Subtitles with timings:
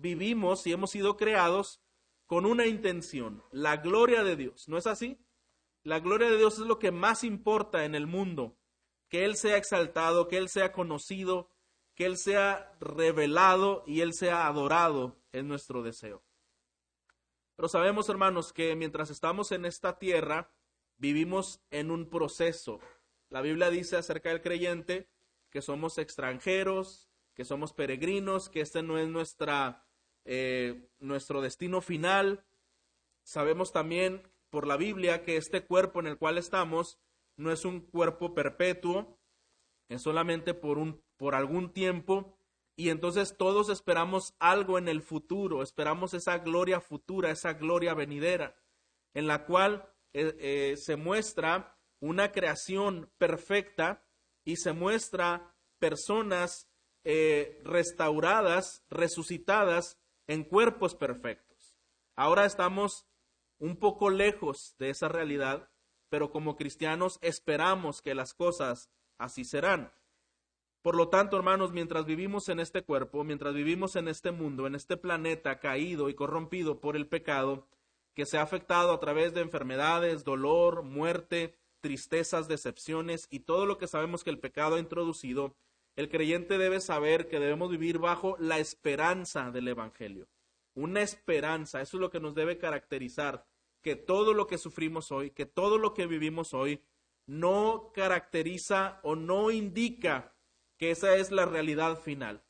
[0.00, 1.80] vivimos y hemos sido creados
[2.26, 4.68] con una intención, la gloria de Dios.
[4.68, 5.18] ¿No es así?
[5.82, 8.58] La gloria de Dios es lo que más importa en el mundo,
[9.08, 11.50] que Él sea exaltado, que Él sea conocido,
[11.94, 16.22] que Él sea revelado y Él sea adorado es nuestro deseo.
[17.56, 20.52] Pero sabemos, hermanos, que mientras estamos en esta tierra,
[20.96, 22.80] vivimos en un proceso.
[23.30, 25.10] La Biblia dice acerca del creyente
[25.50, 29.87] que somos extranjeros, que somos peregrinos, que este no es nuestra,
[30.30, 32.44] eh, nuestro destino final.
[33.22, 36.98] Sabemos también por la Biblia que este cuerpo en el cual estamos
[37.38, 39.18] no es un cuerpo perpetuo,
[39.88, 42.36] es solamente por, un, por algún tiempo
[42.76, 48.54] y entonces todos esperamos algo en el futuro, esperamos esa gloria futura, esa gloria venidera,
[49.14, 54.04] en la cual eh, eh, se muestra una creación perfecta
[54.44, 56.68] y se muestra personas
[57.64, 59.96] restauradas, resucitadas
[60.28, 61.76] en cuerpos perfectos.
[62.14, 63.06] Ahora estamos
[63.58, 65.68] un poco lejos de esa realidad,
[66.08, 69.92] pero como cristianos esperamos que las cosas así serán.
[70.82, 74.74] Por lo tanto, hermanos, mientras vivimos en este cuerpo, mientras vivimos en este mundo, en
[74.74, 77.66] este planeta caído y corrompido por el pecado,
[78.14, 83.78] que se ha afectado a través de enfermedades, dolor, muerte, tristezas, decepciones y todo lo
[83.78, 85.56] que sabemos que el pecado ha introducido,
[85.98, 90.28] el creyente debe saber que debemos vivir bajo la esperanza del Evangelio.
[90.76, 93.48] Una esperanza, eso es lo que nos debe caracterizar,
[93.82, 96.84] que todo lo que sufrimos hoy, que todo lo que vivimos hoy,
[97.26, 100.36] no caracteriza o no indica
[100.76, 102.44] que esa es la realidad final.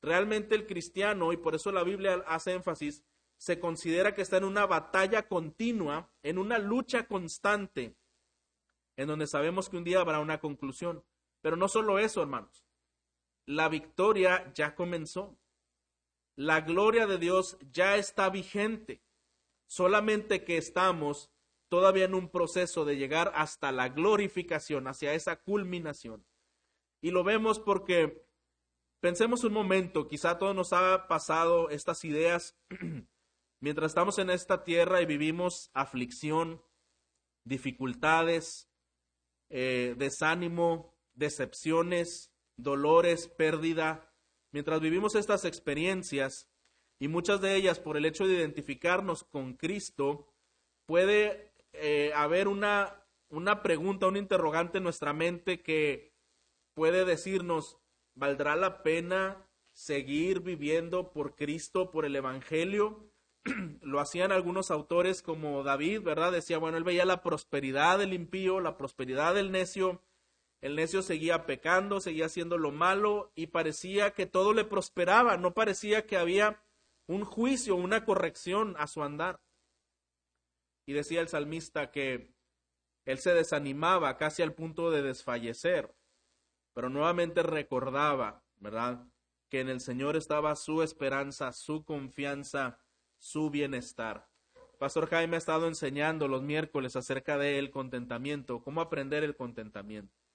[0.00, 3.04] Realmente el cristiano, y por eso la Biblia hace énfasis,
[3.36, 7.94] se considera que está en una batalla continua, en una lucha constante,
[8.96, 11.04] en donde sabemos que un día habrá una conclusión.
[11.42, 12.65] Pero no solo eso, hermanos.
[13.46, 15.38] La victoria ya comenzó.
[16.34, 19.02] La gloria de Dios ya está vigente.
[19.66, 21.30] Solamente que estamos
[21.68, 26.26] todavía en un proceso de llegar hasta la glorificación, hacia esa culminación.
[27.00, 28.26] Y lo vemos porque
[29.00, 32.56] pensemos un momento, quizá a todos nos ha pasado estas ideas
[33.60, 36.62] mientras estamos en esta tierra y vivimos aflicción,
[37.44, 38.68] dificultades,
[39.48, 44.12] eh, desánimo, decepciones, dolores, pérdida.
[44.52, 46.48] Mientras vivimos estas experiencias,
[46.98, 50.32] y muchas de ellas por el hecho de identificarnos con Cristo,
[50.86, 56.14] puede eh, haber una, una pregunta, un interrogante en nuestra mente que
[56.74, 57.78] puede decirnos,
[58.14, 63.10] ¿valdrá la pena seguir viviendo por Cristo, por el Evangelio?
[63.82, 66.32] lo hacían algunos autores como David, ¿verdad?
[66.32, 70.02] Decía, bueno, él veía la prosperidad del impío, la prosperidad del necio.
[70.66, 75.54] El necio seguía pecando, seguía haciendo lo malo y parecía que todo le prosperaba, no
[75.54, 76.60] parecía que había
[77.06, 79.40] un juicio, una corrección a su andar.
[80.84, 82.34] Y decía el salmista que
[83.04, 85.94] él se desanimaba casi al punto de desfallecer,
[86.74, 89.06] pero nuevamente recordaba, ¿verdad?
[89.48, 92.80] Que en el Señor estaba su esperanza, su confianza,
[93.18, 94.28] su bienestar.
[94.80, 100.25] Pastor Jaime ha estado enseñando los miércoles acerca del contentamiento, cómo aprender el contentamiento.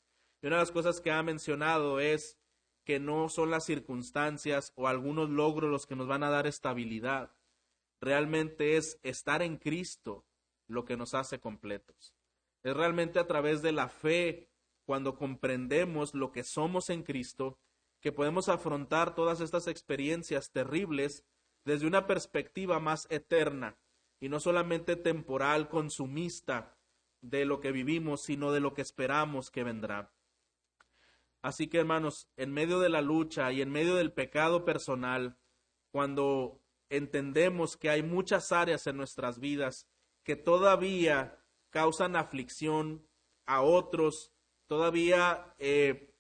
[0.42, 2.40] Y una de las cosas que ha mencionado es
[2.84, 7.32] que no son las circunstancias o algunos logros los que nos van a dar estabilidad.
[8.00, 10.26] Realmente es estar en Cristo
[10.68, 12.16] lo que nos hace completos.
[12.64, 14.50] Es realmente a través de la fe,
[14.86, 17.60] cuando comprendemos lo que somos en Cristo,
[18.02, 21.24] que podemos afrontar todas estas experiencias terribles
[21.66, 23.78] desde una perspectiva más eterna
[24.20, 26.78] y no solamente temporal, consumista
[27.22, 30.12] de lo que vivimos, sino de lo que esperamos que vendrá.
[31.42, 35.38] Así que hermanos, en medio de la lucha y en medio del pecado personal,
[35.92, 39.88] cuando entendemos que hay muchas áreas en nuestras vidas
[40.24, 43.08] que todavía causan aflicción
[43.46, 44.32] a otros,
[44.68, 46.14] todavía eh,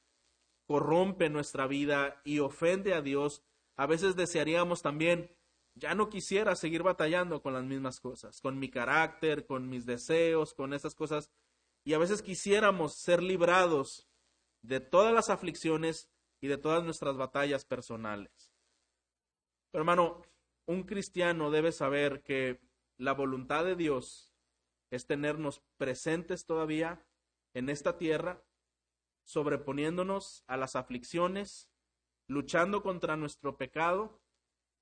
[0.66, 3.44] corrompe nuestra vida y ofende a Dios,
[3.76, 5.36] a veces desearíamos también,
[5.76, 10.53] ya no quisiera seguir batallando con las mismas cosas, con mi carácter, con mis deseos,
[10.53, 11.32] con esas cosas.
[11.84, 14.10] Y a veces quisiéramos ser librados
[14.61, 16.09] de todas las aflicciones
[16.41, 18.53] y de todas nuestras batallas personales.
[19.72, 20.22] Pero hermano,
[20.66, 22.59] un cristiano debe saber que
[22.97, 24.34] la voluntad de Dios
[24.91, 27.05] es tenernos presentes todavía
[27.53, 28.43] en esta tierra,
[29.23, 31.69] sobreponiéndonos a las aflicciones
[32.28, 34.22] luchando contra nuestro pecado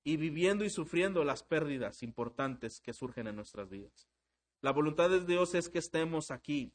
[0.03, 4.07] y viviendo y sufriendo las pérdidas importantes que surgen en nuestras vidas.
[4.61, 6.73] La voluntad de Dios es que estemos aquí.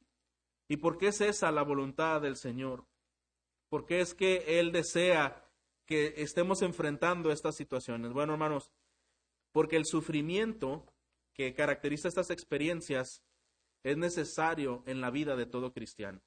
[0.68, 2.86] ¿Y por qué es esa la voluntad del Señor?
[3.74, 5.50] Porque es que Él desea
[5.84, 8.12] que estemos enfrentando estas situaciones?
[8.12, 8.70] Bueno, hermanos,
[9.50, 10.86] porque el sufrimiento
[11.32, 13.24] que caracteriza estas experiencias
[13.82, 16.22] es necesario en la vida de todo cristiano.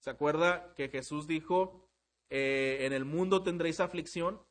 [0.00, 1.88] ¿Se acuerda que Jesús dijo,
[2.28, 4.42] eh, en el mundo tendréis aflicción?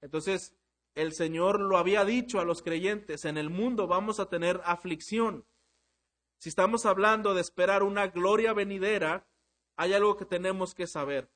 [0.00, 0.56] Entonces,
[0.94, 5.44] el Señor lo había dicho a los creyentes, en el mundo vamos a tener aflicción.
[6.38, 9.27] Si estamos hablando de esperar una gloria venidera,
[9.78, 11.30] hay algo que tenemos que saber,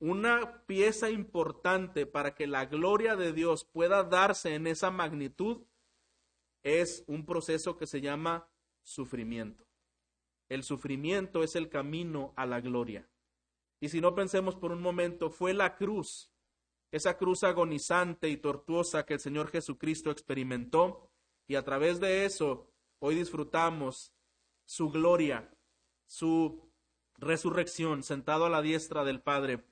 [0.00, 5.64] Una pieza importante para que la gloria de Dios pueda darse en esa magnitud
[6.62, 8.48] es un proceso que se llama
[8.84, 9.66] sufrimiento.
[10.48, 13.10] El sufrimiento es el camino a la gloria.
[13.80, 16.32] Y si no pensemos por un momento, fue la cruz,
[16.92, 21.10] esa cruz agonizante y tortuosa que el Señor Jesucristo experimentó,
[21.48, 24.14] y a través de eso hoy disfrutamos
[24.64, 25.52] su gloria,
[26.06, 26.67] su
[27.18, 29.64] resurrección, sentado a la diestra del Padre,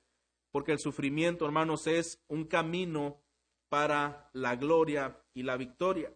[0.51, 3.21] porque el sufrimiento, hermanos, es un camino
[3.69, 6.13] para la gloria y la victoria.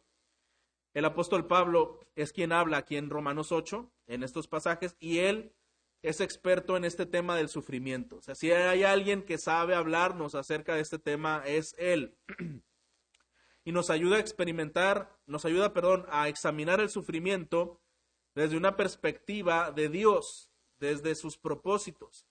[0.93, 5.53] El apóstol Pablo es quien habla aquí en Romanos 8, en estos pasajes, y él
[6.01, 8.17] es experto en este tema del sufrimiento.
[8.17, 12.17] O sea, si hay alguien que sabe hablarnos acerca de este tema, es él.
[13.63, 17.79] y nos ayuda a experimentar, nos ayuda, perdón, a examinar el sufrimiento
[18.33, 20.50] desde una perspectiva de Dios,
[20.81, 22.27] desde sus propósitos.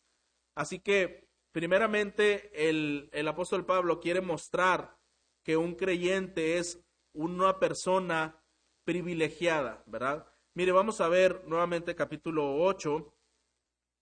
[0.54, 4.98] Así que, primeramente, el, el apóstol Pablo quiere mostrar
[5.44, 8.44] que un creyente es una persona
[8.84, 10.26] privilegiada, ¿verdad?
[10.54, 13.14] Mire, vamos a ver nuevamente capítulo 8,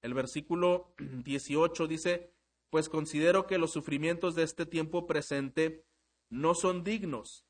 [0.03, 2.33] el versículo 18 dice,
[2.71, 5.85] pues considero que los sufrimientos de este tiempo presente
[6.31, 7.47] no son dignos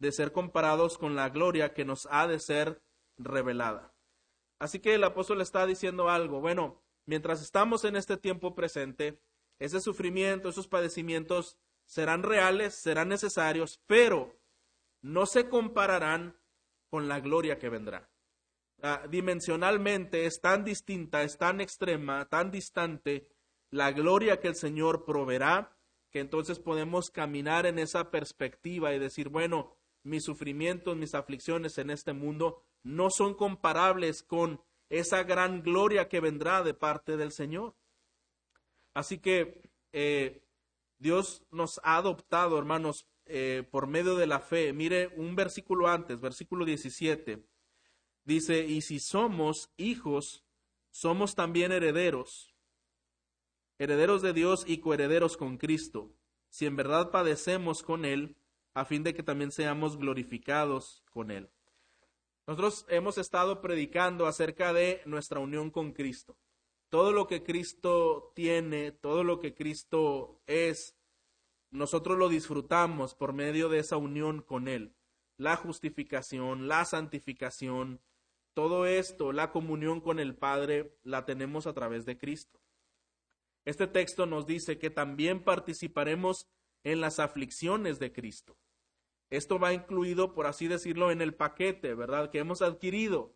[0.00, 2.82] de ser comparados con la gloria que nos ha de ser
[3.18, 3.94] revelada.
[4.60, 6.40] Así que el apóstol está diciendo algo.
[6.40, 9.18] Bueno, mientras estamos en este tiempo presente,
[9.58, 14.38] ese sufrimiento, esos padecimientos serán reales, serán necesarios, pero
[15.00, 16.38] no se compararán
[16.90, 18.10] con la gloria que vendrá.
[18.82, 23.28] Ah, dimensionalmente es tan distinta, es tan extrema, tan distante
[23.70, 25.76] la gloria que el Señor proveerá,
[26.10, 31.90] que entonces podemos caminar en esa perspectiva y decir, bueno, mis sufrimientos, mis aflicciones en
[31.90, 37.74] este mundo no son comparables con esa gran gloria que vendrá de parte del Señor.
[38.94, 40.42] Así que eh,
[40.98, 44.72] Dios nos ha adoptado, hermanos, eh, por medio de la fe.
[44.72, 47.46] Mire un versículo antes, versículo 17.
[48.24, 50.44] Dice, y si somos hijos,
[50.90, 52.54] somos también herederos,
[53.78, 56.12] herederos de Dios y coherederos con Cristo,
[56.48, 58.36] si en verdad padecemos con Él,
[58.74, 61.48] a fin de que también seamos glorificados con Él.
[62.50, 66.36] Nosotros hemos estado predicando acerca de nuestra unión con Cristo.
[66.88, 70.96] Todo lo que Cristo tiene, todo lo que Cristo es,
[71.70, 74.96] nosotros lo disfrutamos por medio de esa unión con Él.
[75.36, 78.00] La justificación, la santificación,
[78.52, 82.58] todo esto, la comunión con el Padre, la tenemos a través de Cristo.
[83.64, 86.48] Este texto nos dice que también participaremos
[86.82, 88.56] en las aflicciones de Cristo.
[89.30, 92.30] Esto va incluido, por así decirlo, en el paquete, ¿verdad?
[92.30, 93.32] Que hemos adquirido.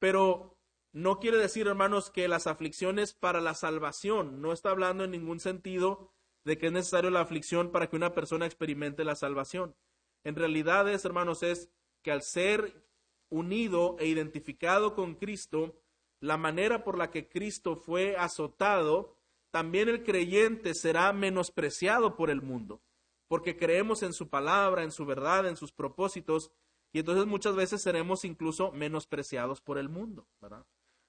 [0.00, 0.58] Pero
[0.92, 5.38] no quiere decir, hermanos, que las aflicciones para la salvación, no está hablando en ningún
[5.38, 6.12] sentido
[6.44, 9.76] de que es necesario la aflicción para que una persona experimente la salvación.
[10.24, 11.70] En realidad es, hermanos, es
[12.02, 12.84] que al ser
[13.28, 15.80] unido e identificado con Cristo,
[16.20, 19.14] la manera por la que Cristo fue azotado,
[19.50, 22.82] también el creyente será menospreciado por el mundo
[23.28, 26.50] porque creemos en su palabra, en su verdad, en sus propósitos,
[26.92, 30.66] y entonces muchas veces seremos incluso menospreciados por el mundo, ¿verdad?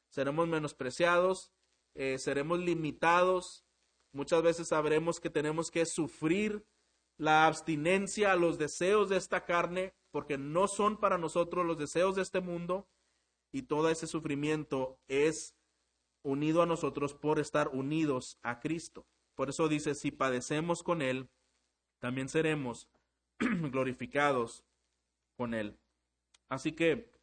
[0.09, 1.51] Seremos menospreciados,
[1.95, 3.65] eh, seremos limitados,
[4.11, 6.65] muchas veces sabremos que tenemos que sufrir
[7.17, 12.15] la abstinencia a los deseos de esta carne, porque no son para nosotros los deseos
[12.15, 12.88] de este mundo,
[13.51, 15.55] y todo ese sufrimiento es
[16.23, 19.05] unido a nosotros por estar unidos a Cristo.
[19.35, 21.29] Por eso dice, si padecemos con Él,
[21.99, 22.89] también seremos
[23.39, 24.65] glorificados
[25.35, 25.77] con Él.
[26.47, 27.13] Así que,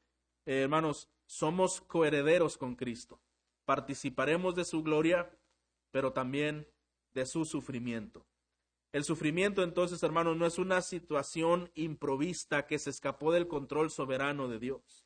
[0.47, 3.21] eh, hermanos, somos coherederos con Cristo.
[3.65, 5.37] Participaremos de su gloria,
[5.91, 6.69] pero también
[7.15, 8.27] de su sufrimiento.
[8.93, 14.49] El sufrimiento entonces, hermanos, no es una situación improvista que se escapó del control soberano
[14.49, 15.05] de Dios.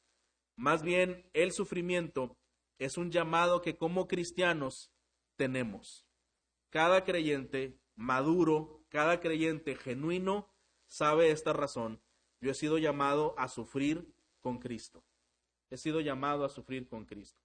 [0.56, 2.36] Más bien, el sufrimiento
[2.78, 4.92] es un llamado que como cristianos
[5.36, 6.06] tenemos.
[6.68, 10.49] Cada creyente maduro cada creyente genuino
[10.87, 12.00] sabe esta razón.
[12.40, 15.04] Yo he sido llamado a sufrir con Cristo.
[15.69, 17.38] He sido llamado a sufrir con Cristo.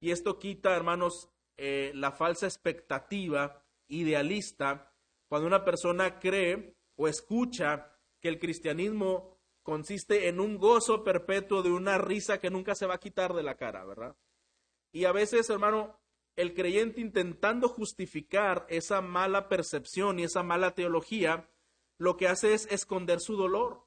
[0.00, 4.92] Y esto quita, hermanos, eh, la falsa expectativa idealista
[5.28, 11.70] Cuando una persona cree o escucha que el cristianismo consiste en un gozo perpetuo de
[11.70, 14.16] una risa que nunca se va a quitar de la cara, ¿verdad?
[14.90, 15.99] Y a veces, hermano,
[16.36, 21.50] el creyente intentando justificar esa mala percepción y esa mala teología,
[21.98, 23.86] lo que hace es esconder su dolor.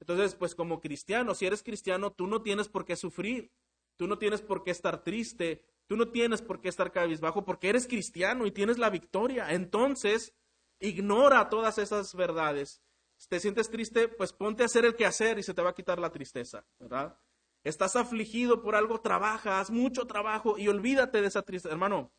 [0.00, 3.52] Entonces, pues como cristiano, si eres cristiano, tú no tienes por qué sufrir,
[3.96, 7.70] tú no tienes por qué estar triste, tú no tienes por qué estar cabizbajo, porque
[7.70, 9.52] eres cristiano y tienes la victoria.
[9.52, 10.34] Entonces,
[10.80, 12.82] ignora todas esas verdades.
[13.16, 15.70] Si te sientes triste, pues ponte a hacer el que hacer y se te va
[15.70, 17.18] a quitar la tristeza, ¿verdad?
[17.66, 21.72] Estás afligido por algo, trabaja, haz mucho trabajo y olvídate de esa tristeza.
[21.72, 22.12] Hermano,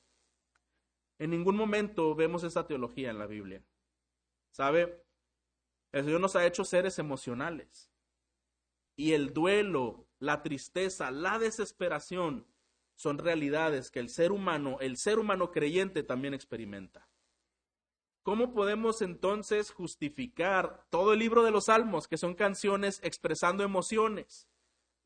[1.20, 3.64] en ningún momento vemos esa teología en la Biblia.
[4.52, 5.06] ¿Sabe?
[5.94, 7.90] El Señor nos ha hecho seres emocionales.
[8.98, 12.46] Y el duelo, la tristeza, la desesperación
[12.98, 17.08] son realidades que el ser humano, el ser humano creyente también experimenta.
[18.22, 24.50] ¿Cómo podemos entonces justificar todo el libro de los salmos, que son canciones expresando emociones?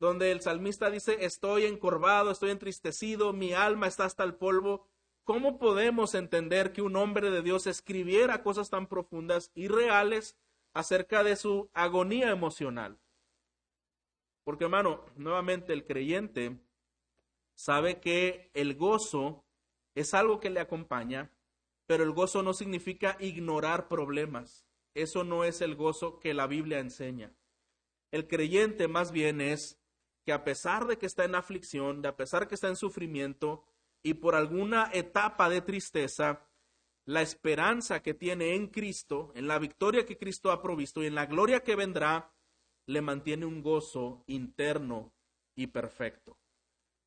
[0.02, 4.84] Donde el salmista dice, estoy encorvado, estoy entristecido, mi alma está hasta el polvo.
[5.22, 10.36] ¿Cómo podemos entender que un hombre de Dios escribiera cosas tan profundas y reales
[10.74, 12.98] acerca de su agonía emocional?
[14.42, 16.58] Porque hermano, nuevamente el creyente
[17.54, 19.44] sabe que el gozo
[19.94, 21.30] es algo que le acompaña,
[21.86, 24.66] pero el gozo no significa ignorar problemas.
[24.94, 27.32] Eso no es el gozo que la Biblia enseña.
[28.10, 29.78] El creyente más bien es
[30.24, 33.64] que a pesar de que está en aflicción, de a pesar que está en sufrimiento
[34.02, 36.48] y por alguna etapa de tristeza,
[37.04, 41.14] la esperanza que tiene en Cristo, en la victoria que Cristo ha provisto y en
[41.14, 42.32] la gloria que vendrá,
[42.86, 45.12] le mantiene un gozo interno
[45.56, 46.38] y perfecto.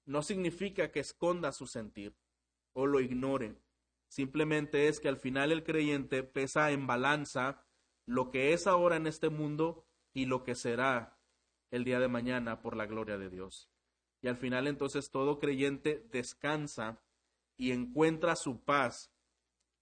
[0.06, 2.16] No significa que esconda su sentir
[2.74, 3.56] o lo ignore.
[4.08, 7.66] Simplemente es que al final el creyente pesa en balanza
[8.06, 11.15] lo que es ahora en este mundo y lo que será
[11.72, 13.70] el día de mañana por la gloria de Dios.
[14.22, 17.02] Y al final entonces todo creyente descansa
[17.58, 19.12] y encuentra su paz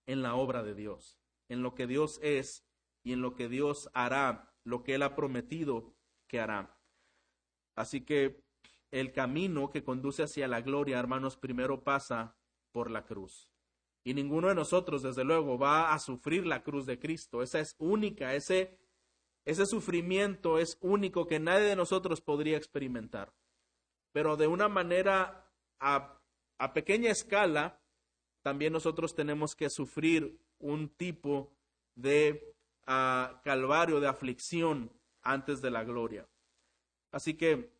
[0.05, 2.65] en la obra de Dios, en lo que Dios es
[3.03, 5.95] y en lo que Dios hará, lo que Él ha prometido
[6.27, 6.77] que hará.
[7.75, 8.43] Así que
[8.91, 12.37] el camino que conduce hacia la gloria, hermanos, primero pasa
[12.71, 13.49] por la cruz.
[14.03, 17.41] Y ninguno de nosotros, desde luego, va a sufrir la cruz de Cristo.
[17.41, 18.77] Esa es única, ese,
[19.45, 23.33] ese sufrimiento es único que nadie de nosotros podría experimentar.
[24.11, 26.19] Pero de una manera a,
[26.73, 27.81] pequeña escala,
[28.41, 31.51] también nosotros tenemos que sufrir un tipo
[31.95, 32.55] de
[32.87, 36.27] uh, calvario, de aflicción antes de la gloria.
[37.11, 37.71] Así que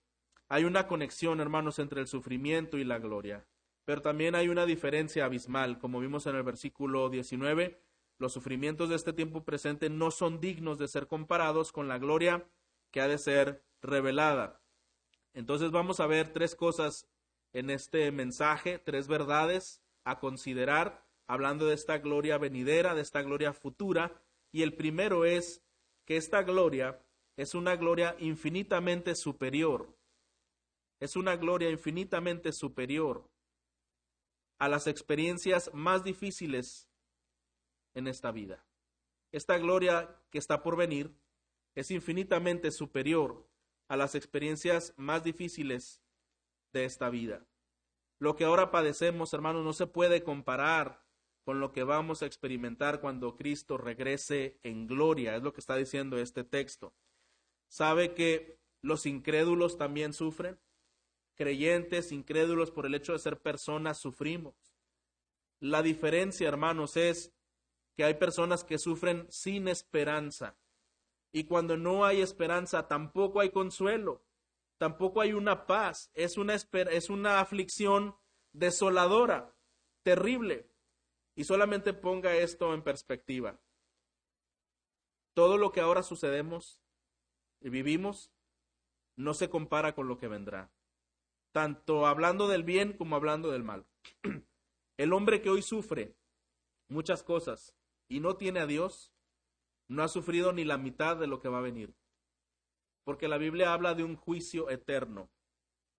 [0.49, 3.45] hay una conexión, hermanos, entre el sufrimiento y la gloria.
[3.85, 7.79] Pero también hay una diferencia abismal, como vimos en el versículo 19.
[8.23, 12.47] Los sufrimientos de este tiempo presente no son dignos de ser comparados con la gloria
[12.89, 14.61] que ha de ser revelada.
[15.33, 17.05] Entonces vamos a ver tres cosas
[17.51, 23.51] en este mensaje, tres verdades a considerar, hablando de esta gloria venidera, de esta gloria
[23.51, 24.23] futura.
[24.53, 25.61] Y el primero es
[26.05, 29.97] que esta gloria es una gloria infinitamente superior.
[31.01, 33.29] Es una gloria infinitamente superior
[34.59, 36.87] a las experiencias más difíciles
[37.93, 38.65] en esta vida.
[39.31, 41.15] Esta gloria que está por venir
[41.75, 43.47] es infinitamente superior
[43.87, 46.01] a las experiencias más difíciles
[46.71, 47.45] de esta vida.
[48.19, 51.03] Lo que ahora padecemos, hermanos, no se puede comparar
[51.43, 55.75] con lo que vamos a experimentar cuando Cristo regrese en gloria, es lo que está
[55.75, 56.93] diciendo este texto.
[57.67, 60.59] ¿Sabe que los incrédulos también sufren?
[61.35, 64.55] creyentes, incrédulos, por el hecho de ser personas, sufrimos.
[65.59, 67.33] La diferencia, hermanos, es
[67.95, 70.57] que hay personas que sufren sin esperanza.
[71.31, 74.23] Y cuando no hay esperanza, tampoco hay consuelo,
[74.77, 76.11] tampoco hay una paz.
[76.13, 78.15] Es una, es una aflicción
[78.51, 79.55] desoladora,
[80.03, 80.69] terrible.
[81.35, 83.59] Y solamente ponga esto en perspectiva.
[85.33, 86.81] Todo lo que ahora sucedemos
[87.59, 88.31] y vivimos
[89.15, 90.71] no se compara con lo que vendrá
[91.53, 93.85] tanto hablando del bien como hablando del mal.
[94.97, 96.17] El hombre que hoy sufre
[96.89, 97.73] muchas cosas
[98.07, 99.13] y no tiene a Dios,
[99.87, 101.95] no ha sufrido ni la mitad de lo que va a venir.
[103.03, 105.29] Porque la Biblia habla de un juicio eterno,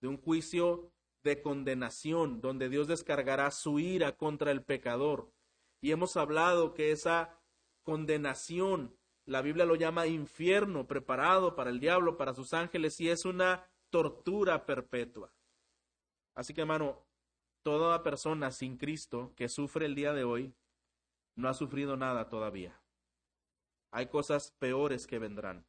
[0.01, 0.93] de un juicio
[1.23, 5.33] de condenación, donde Dios descargará su ira contra el pecador.
[5.81, 7.39] Y hemos hablado que esa
[7.83, 8.97] condenación,
[9.27, 13.67] la Biblia lo llama infierno, preparado para el diablo, para sus ángeles, y es una
[13.91, 15.33] tortura perpetua.
[16.35, 17.07] Así que hermano,
[17.63, 20.55] toda persona sin Cristo que sufre el día de hoy
[21.37, 22.81] no ha sufrido nada todavía.
[23.91, 25.67] Hay cosas peores que vendrán.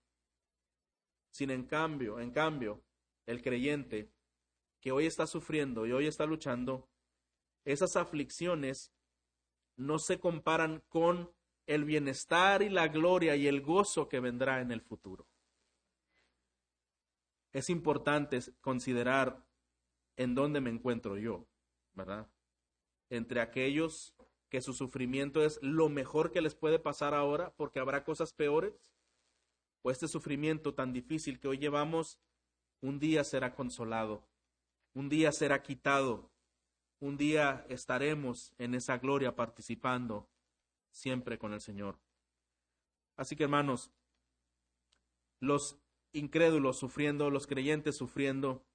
[1.32, 2.84] Sin en cambio, en cambio,
[3.26, 4.12] el creyente
[4.80, 6.88] que hoy está sufriendo y hoy está luchando,
[7.66, 8.94] esas aflicciones
[9.76, 11.32] no se comparan con
[11.66, 15.28] el bienestar y la gloria y el gozo que vendrá en el futuro.
[17.52, 19.44] Es importante considerar
[20.18, 21.48] en dónde me encuentro yo,
[21.94, 22.30] ¿verdad?
[23.10, 24.16] Entre aquellos
[24.56, 28.94] que su sufrimiento es lo mejor que les puede pasar ahora porque habrá cosas peores,
[29.82, 32.20] o este sufrimiento tan difícil que hoy llevamos,
[32.80, 34.24] un día será consolado
[34.96, 36.32] un día será quitado,
[37.02, 40.30] un día estaremos en esa gloria participando
[40.90, 42.00] siempre con el Señor.
[43.18, 43.92] Así que hermanos,
[45.42, 45.78] los
[46.14, 48.66] incrédulos sufriendo, los creyentes sufriendo,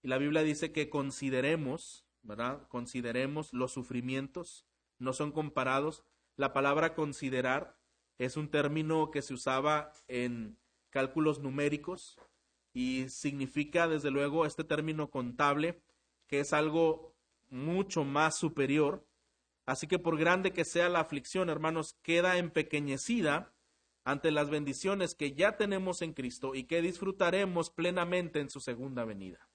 [0.00, 2.68] y la Biblia dice que consideremos, ¿verdad?
[2.68, 4.67] Consideremos los sufrimientos,
[4.98, 6.04] no son comparados.
[6.36, 7.76] La palabra considerar
[8.18, 10.58] es un término que se usaba en
[10.90, 12.18] cálculos numéricos,
[12.72, 15.82] y significa desde luego este término contable
[16.28, 17.16] que es algo
[17.48, 19.04] mucho más superior.
[19.66, 23.52] Así que por grande que sea la aflicción, hermanos, queda empequeñecida
[24.04, 29.04] ante las bendiciones que ya tenemos en Cristo y que disfrutaremos plenamente en su segunda
[29.04, 29.47] venida.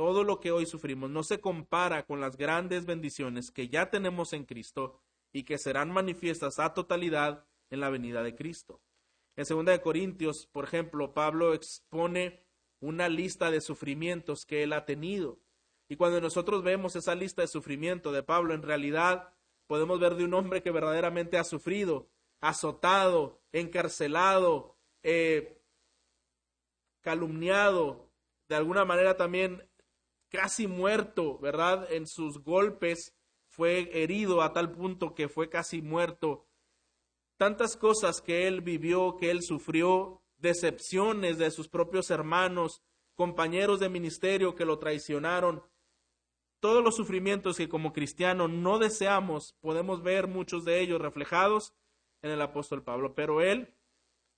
[0.00, 4.32] Todo lo que hoy sufrimos no se compara con las grandes bendiciones que ya tenemos
[4.32, 4.98] en Cristo
[5.30, 8.80] y que serán manifiestas a totalidad en la venida de Cristo.
[9.36, 12.40] En 2 Corintios, por ejemplo, Pablo expone
[12.80, 15.38] una lista de sufrimientos que él ha tenido.
[15.86, 19.34] Y cuando nosotros vemos esa lista de sufrimiento de Pablo, en realidad
[19.66, 22.08] podemos ver de un hombre que verdaderamente ha sufrido,
[22.40, 25.60] azotado, encarcelado, eh,
[27.02, 28.08] calumniado,
[28.48, 29.69] de alguna manera también
[30.30, 31.92] casi muerto, ¿verdad?
[31.92, 33.14] En sus golpes
[33.48, 36.46] fue herido a tal punto que fue casi muerto.
[37.36, 42.82] Tantas cosas que él vivió, que él sufrió, decepciones de sus propios hermanos,
[43.14, 45.62] compañeros de ministerio que lo traicionaron,
[46.60, 51.74] todos los sufrimientos que como cristiano no deseamos, podemos ver muchos de ellos reflejados
[52.22, 53.74] en el apóstol Pablo, pero él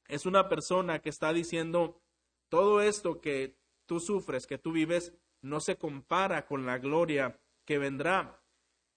[0.09, 2.01] es una persona que está diciendo,
[2.49, 7.79] todo esto que tú sufres, que tú vives, no se compara con la gloria que
[7.79, 8.43] vendrá.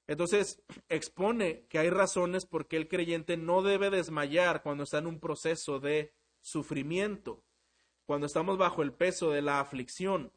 [0.08, 5.08] Entonces expone que hay razones por qué el creyente no debe desmayar cuando está en
[5.08, 7.44] un proceso de sufrimiento,
[8.06, 10.32] cuando estamos bajo el peso de la aflicción.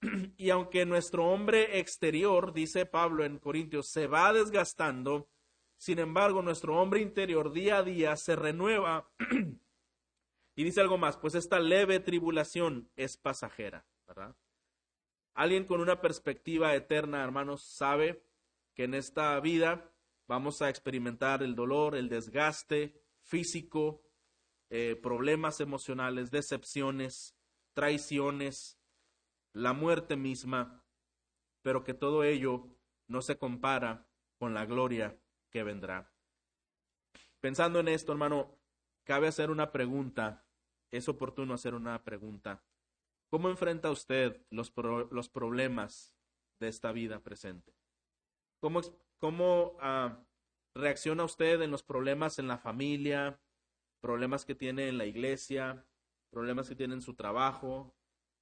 [0.36, 5.28] Y aunque nuestro hombre exterior, dice Pablo en Corintios, se va desgastando,
[5.76, 9.08] sin embargo nuestro hombre interior día a día se renueva.
[10.56, 14.34] y dice algo más, pues esta leve tribulación es pasajera, ¿verdad?
[15.34, 18.22] Alguien con una perspectiva eterna, hermanos, sabe
[18.74, 19.90] que en esta vida
[20.26, 24.02] vamos a experimentar el dolor, el desgaste físico,
[24.68, 27.36] eh, problemas emocionales, decepciones,
[27.74, 28.78] traiciones,
[29.52, 30.84] la muerte misma,
[31.62, 32.68] pero que todo ello
[33.06, 35.18] no se compara con la gloria
[35.50, 36.12] que vendrá.
[37.40, 38.58] Pensando en esto, hermano,
[39.04, 40.46] cabe hacer una pregunta,
[40.90, 42.62] es oportuno hacer una pregunta.
[43.32, 44.74] ¿Cómo enfrenta usted los,
[45.10, 46.14] los problemas
[46.60, 47.72] de esta vida presente?
[48.60, 48.82] ¿Cómo,
[49.16, 50.22] cómo ah,
[50.74, 53.40] reacciona usted en los problemas en la familia,
[54.02, 55.86] problemas que tiene en la iglesia,
[56.28, 57.94] problemas que tiene en su trabajo,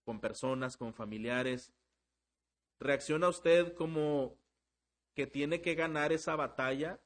[0.04, 1.72] con personas, con familiares?
[2.80, 4.40] ¿Reacciona usted como
[5.14, 7.00] que tiene que ganar esa batalla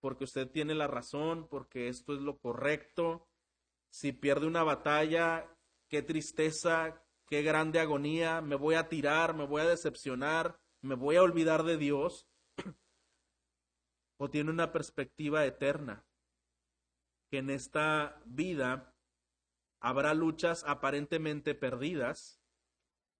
[0.00, 3.26] porque usted tiene la razón, porque esto es lo correcto?
[3.88, 5.56] Si pierde una batalla,
[5.90, 11.16] qué tristeza, qué grande agonía, me voy a tirar, me voy a decepcionar, me voy
[11.16, 12.28] a olvidar de Dios,
[14.16, 16.06] o tiene una perspectiva eterna,
[17.28, 18.94] que en esta vida
[19.80, 22.40] habrá luchas aparentemente perdidas,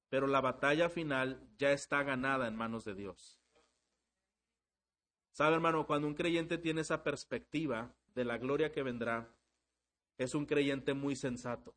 [0.08, 3.40] pero la batalla final ya está ganada en manos de Dios.
[5.32, 5.86] ¿Sabe, hermano?
[5.86, 9.32] Cuando un creyente tiene esa perspectiva de la gloria que vendrá,
[10.18, 11.74] es un creyente muy sensato.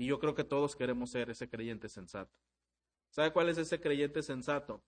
[0.00, 2.34] Y yo creo que todos queremos ser ese creyente sensato.
[3.10, 4.82] ¿Sabe cuál es ese creyente sensato?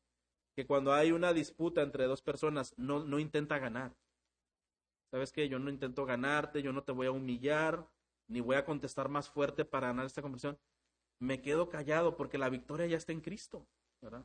[0.54, 3.94] Que cuando hay una disputa entre dos personas, no, no intenta ganar.
[5.10, 5.50] ¿Sabes qué?
[5.50, 7.86] Yo no intento ganarte, yo no te voy a humillar,
[8.26, 10.58] ni voy a contestar más fuerte para ganar esta conversación.
[11.18, 13.66] Me quedo callado porque la victoria ya está en Cristo.
[14.00, 14.24] ¿verdad?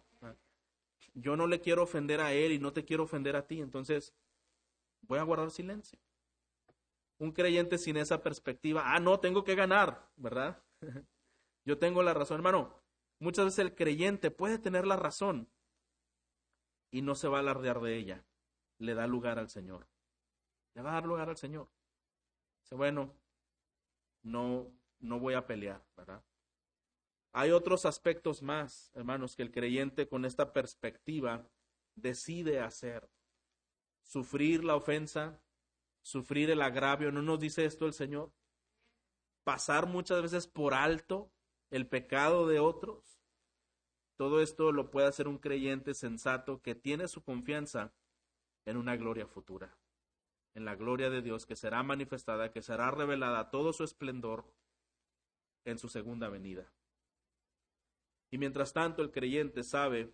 [1.16, 4.14] Yo no le quiero ofender a Él y no te quiero ofender a ti, entonces
[5.02, 6.00] voy a guardar silencio.
[7.18, 10.64] Un creyente sin esa perspectiva, ah, no, tengo que ganar, ¿verdad?
[11.66, 12.82] Yo tengo la razón, hermano.
[13.20, 15.50] Muchas veces el creyente puede tener la razón
[16.92, 18.26] y no se va a alardear de ella.
[18.80, 19.88] le da lugar al Señor.
[20.76, 21.68] Le va a dar lugar al Señor.
[22.62, 23.16] Dice, bueno,
[24.22, 26.24] no, no voy a pelear, ¿verdad?
[27.32, 31.50] Hay otros aspectos más, hermanos, que el creyente con esta perspectiva
[31.96, 33.10] decide hacer.
[34.04, 35.42] Sufrir la ofensa,
[36.02, 38.32] sufrir el agravio, ¿no nos dice esto el Señor?
[39.48, 41.32] Pasar muchas veces por alto
[41.70, 43.24] el pecado de otros.
[44.18, 47.94] Todo esto lo puede hacer un creyente sensato que tiene su confianza
[48.66, 49.80] en una gloria futura,
[50.54, 54.54] en la gloria de Dios que será manifestada, que será revelada todo su esplendor
[55.64, 56.70] en su segunda venida.
[58.30, 60.14] Y mientras tanto el creyente sabe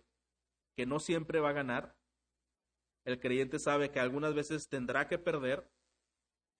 [0.76, 1.96] que no siempre va a ganar,
[3.04, 5.68] el creyente sabe que algunas veces tendrá que perder,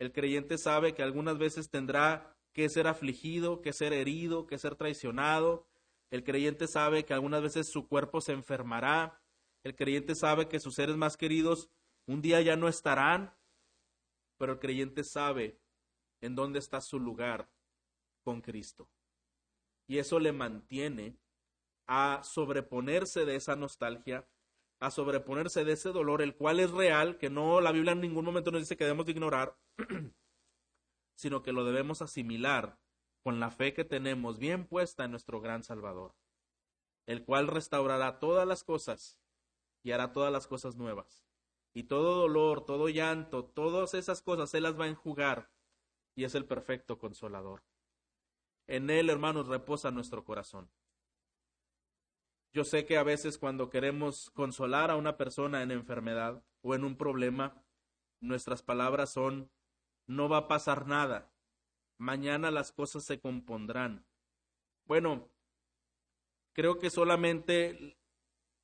[0.00, 4.76] el creyente sabe que algunas veces tendrá que ser afligido, que ser herido, que ser
[4.76, 5.66] traicionado,
[6.10, 9.20] el creyente sabe que algunas veces su cuerpo se enfermará,
[9.64, 11.68] el creyente sabe que sus seres más queridos
[12.06, 13.34] un día ya no estarán,
[14.38, 15.58] pero el creyente sabe
[16.20, 17.50] en dónde está su lugar
[18.22, 18.88] con Cristo.
[19.88, 21.18] Y eso le mantiene
[21.86, 24.28] a sobreponerse de esa nostalgia,
[24.80, 28.24] a sobreponerse de ese dolor, el cual es real, que no la Biblia en ningún
[28.24, 29.56] momento nos dice que debemos de ignorar,
[31.14, 32.78] sino que lo debemos asimilar
[33.22, 36.14] con la fe que tenemos bien puesta en nuestro gran Salvador,
[37.06, 39.18] el cual restaurará todas las cosas
[39.82, 41.26] y hará todas las cosas nuevas.
[41.72, 45.50] Y todo dolor, todo llanto, todas esas cosas Él las va a enjugar
[46.14, 47.64] y es el perfecto consolador.
[48.66, 50.70] En Él, hermanos, reposa nuestro corazón.
[52.52, 56.84] Yo sé que a veces cuando queremos consolar a una persona en enfermedad o en
[56.84, 57.64] un problema,
[58.20, 59.50] nuestras palabras son,
[60.06, 61.32] no va a pasar nada,
[61.98, 64.06] mañana las cosas se compondrán.
[64.84, 65.30] Bueno,
[66.52, 67.96] creo que solamente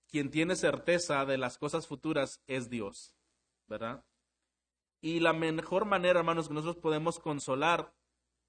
[0.09, 3.15] quien tiene certeza de las cosas futuras es Dios,
[3.69, 4.05] ¿verdad?
[5.01, 7.95] Y la mejor manera, hermanos, que nosotros podemos consolar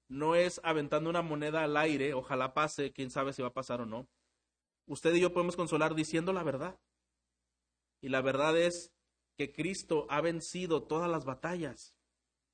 [0.08, 3.80] no es aventando una moneda al aire, ojalá pase, quién sabe si va a pasar
[3.80, 4.08] o no,
[4.86, 6.78] usted y yo podemos consolar diciendo la verdad.
[8.02, 8.92] Y la verdad es
[9.36, 11.94] que Cristo ha vencido todas las batallas.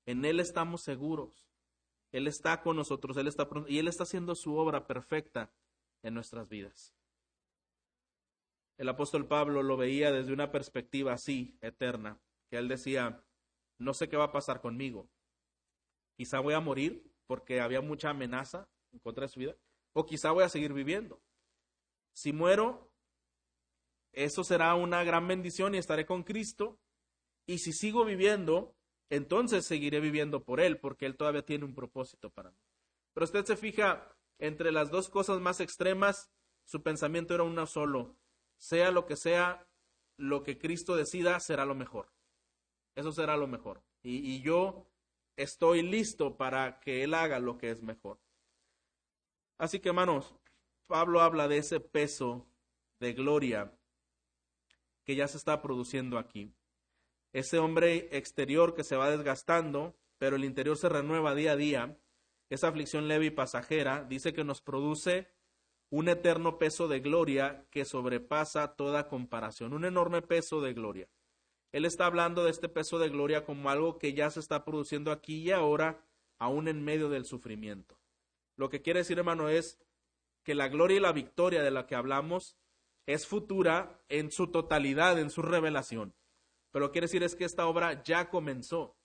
[0.08, 1.50] En Él estamos seguros.
[2.12, 5.52] Él está con nosotros, Él está y Él está haciendo su obra perfecta
[6.02, 6.94] en nuestras vidas.
[8.78, 13.22] El apóstol Pablo lo veía desde una perspectiva así, eterna, que él decía,
[13.76, 15.10] no sé qué va a pasar conmigo.
[16.16, 19.56] Quizá voy a morir porque había mucha amenaza en contra de su vida,
[19.92, 21.20] o quizá voy a seguir viviendo.
[22.14, 22.90] Si muero,
[24.12, 26.80] eso será una gran bendición y estaré con Cristo.
[27.44, 28.77] Y si sigo viviendo,
[29.10, 32.58] entonces seguiré viviendo por Él, porque Él todavía tiene un propósito para mí.
[33.14, 36.30] Pero usted se fija, entre las dos cosas más extremas,
[36.64, 38.16] su pensamiento era uno solo.
[38.58, 39.66] Sea lo que sea,
[40.16, 42.12] lo que Cristo decida será lo mejor.
[42.94, 43.82] Eso será lo mejor.
[44.02, 44.86] Y, y yo
[45.36, 48.20] estoy listo para que Él haga lo que es mejor.
[49.56, 50.34] Así que, hermanos,
[50.86, 52.46] Pablo habla de ese peso
[53.00, 53.72] de gloria
[55.04, 56.52] que ya se está produciendo aquí.
[57.32, 61.98] Ese hombre exterior que se va desgastando, pero el interior se renueva día a día,
[62.50, 65.28] esa aflicción leve y pasajera, dice que nos produce
[65.90, 71.08] un eterno peso de gloria que sobrepasa toda comparación, un enorme peso de gloria.
[71.72, 75.12] Él está hablando de este peso de gloria como algo que ya se está produciendo
[75.12, 76.02] aquí y ahora,
[76.38, 77.98] aún en medio del sufrimiento.
[78.56, 79.78] Lo que quiere decir, hermano, es
[80.44, 82.56] que la gloria y la victoria de la que hablamos
[83.06, 86.14] es futura en su totalidad, en su revelación.
[86.70, 88.96] Pero lo que quiere decir es que esta obra ya comenzó.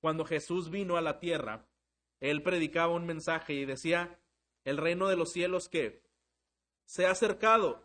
[0.00, 1.66] Cuando Jesús vino a la tierra,
[2.20, 4.18] él predicaba un mensaje y decía,
[4.64, 6.02] el reino de los cielos que
[6.84, 7.84] se ha acercado,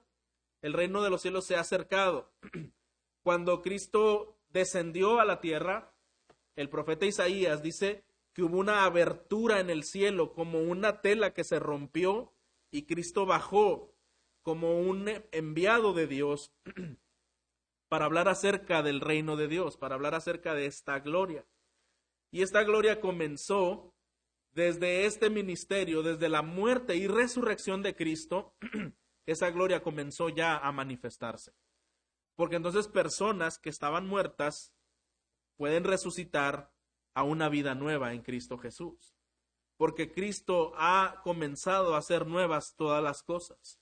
[0.62, 2.32] el reino de los cielos se ha acercado.
[3.24, 5.94] Cuando Cristo descendió a la tierra,
[6.56, 11.44] el profeta Isaías dice que hubo una abertura en el cielo, como una tela que
[11.44, 12.34] se rompió
[12.72, 13.94] y Cristo bajó
[14.42, 16.52] como un enviado de Dios
[17.92, 21.46] para hablar acerca del reino de Dios, para hablar acerca de esta gloria.
[22.32, 23.94] Y esta gloria comenzó
[24.54, 28.56] desde este ministerio, desde la muerte y resurrección de Cristo,
[29.26, 31.52] esa gloria comenzó ya a manifestarse.
[32.38, 34.74] Porque entonces personas que estaban muertas
[35.58, 36.72] pueden resucitar
[37.14, 39.18] a una vida nueva en Cristo Jesús
[39.82, 43.82] porque Cristo ha comenzado a hacer nuevas todas las cosas.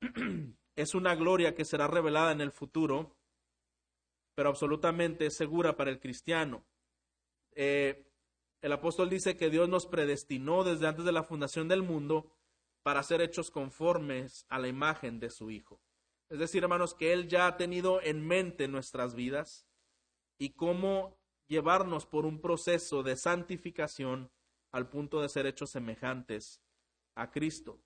[0.76, 3.16] es una gloria que será revelada en el futuro,
[4.34, 6.64] pero absolutamente segura para el cristiano.
[7.54, 8.08] Eh,
[8.62, 12.30] el apóstol dice que Dios nos predestinó desde antes de la fundación del mundo
[12.82, 15.80] para ser hechos conformes a la imagen de su Hijo.
[16.28, 19.66] Es decir, hermanos, que Él ya ha tenido en mente nuestras vidas,
[20.42, 24.28] y cómo llevarnos por un proceso de santificación
[24.72, 26.60] al punto de ser hechos semejantes
[27.14, 27.78] a Cristo.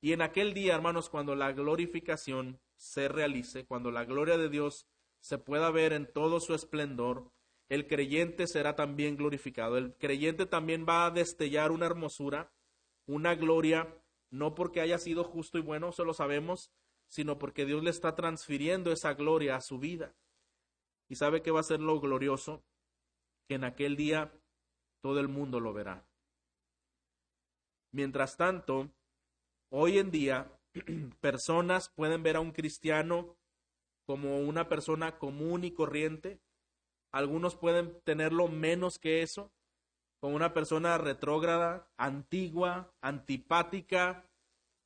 [0.00, 4.86] Y en aquel día, hermanos, cuando la glorificación se realice, cuando la gloria de Dios
[5.20, 7.32] se pueda ver en todo su esplendor,
[7.68, 9.76] el creyente será también glorificado.
[9.76, 12.52] El creyente también va a destellar una hermosura,
[13.06, 13.94] una gloria,
[14.30, 16.70] no porque haya sido justo y bueno, eso lo sabemos,
[17.08, 20.14] sino porque Dios le está transfiriendo esa gloria a su vida.
[21.08, 22.62] Y sabe que va a ser lo glorioso,
[23.48, 24.32] que en aquel día
[25.00, 26.06] todo el mundo lo verá.
[27.90, 28.90] Mientras tanto,
[29.70, 30.50] hoy en día,
[31.20, 33.36] personas pueden ver a un cristiano
[34.06, 36.40] como una persona común y corriente.
[37.12, 39.52] Algunos pueden tenerlo menos que eso,
[40.20, 44.24] como una persona retrógrada, antigua, antipática,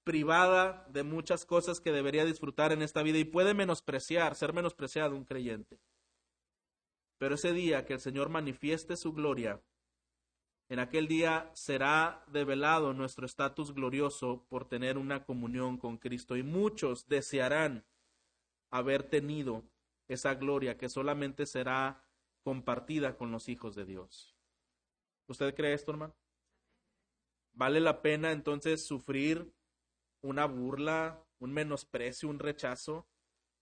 [0.04, 5.16] privada de muchas cosas que debería disfrutar en esta vida y puede menospreciar, ser menospreciado
[5.16, 5.78] un creyente.
[7.18, 9.60] Pero ese día que el Señor manifieste su gloria,
[10.72, 16.42] en aquel día será develado nuestro estatus glorioso por tener una comunión con Cristo y
[16.42, 17.84] muchos desearán
[18.70, 19.64] haber tenido
[20.08, 22.02] esa gloria que solamente será
[22.42, 24.34] compartida con los hijos de Dios.
[25.26, 26.14] ¿Usted cree esto, hermano?
[27.52, 29.52] ¿Vale la pena entonces sufrir
[30.22, 33.06] una burla, un menosprecio, un rechazo?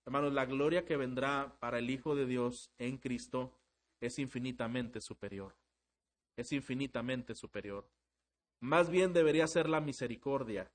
[0.07, 3.59] Hermanos, la gloria que vendrá para el Hijo de Dios en Cristo
[4.01, 5.60] es infinitamente superior
[6.41, 7.89] es infinitamente superior.
[8.61, 10.71] Más bien debería ser la misericordia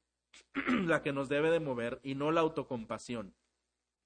[0.86, 3.36] la que nos debe de mover y no la autocompasión.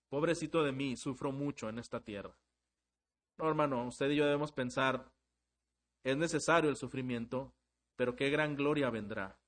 [0.09, 2.35] Pobrecito de mí, sufro mucho en esta tierra.
[3.37, 5.11] No, hermano, usted y yo debemos pensar,
[6.03, 7.53] es necesario el sufrimiento,
[7.95, 9.39] pero qué gran gloria vendrá.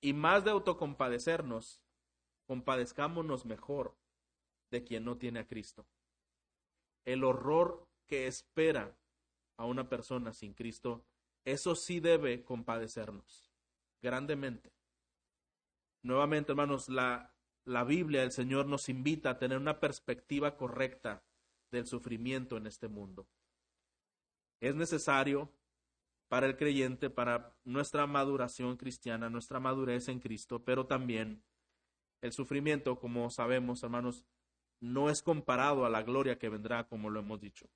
[0.00, 1.80] Y más de autocompadecernos,
[2.46, 3.96] compadezcámonos mejor
[4.70, 5.86] de quien no tiene a Cristo.
[7.04, 8.96] El horror que espera
[9.56, 11.04] a una persona sin Cristo,
[11.44, 13.52] eso sí debe compadecernos
[14.02, 14.72] grandemente.
[16.02, 21.24] Nuevamente, hermanos, la, la Biblia, el Señor nos invita a tener una perspectiva correcta
[21.70, 23.28] del sufrimiento en este mundo.
[24.60, 25.52] Es necesario
[26.28, 31.42] para el creyente, para nuestra maduración cristiana, nuestra madurez en Cristo, pero también
[32.20, 34.24] el sufrimiento, como sabemos, hermanos,
[34.80, 37.68] no es comparado a la gloria que vendrá, como lo hemos dicho.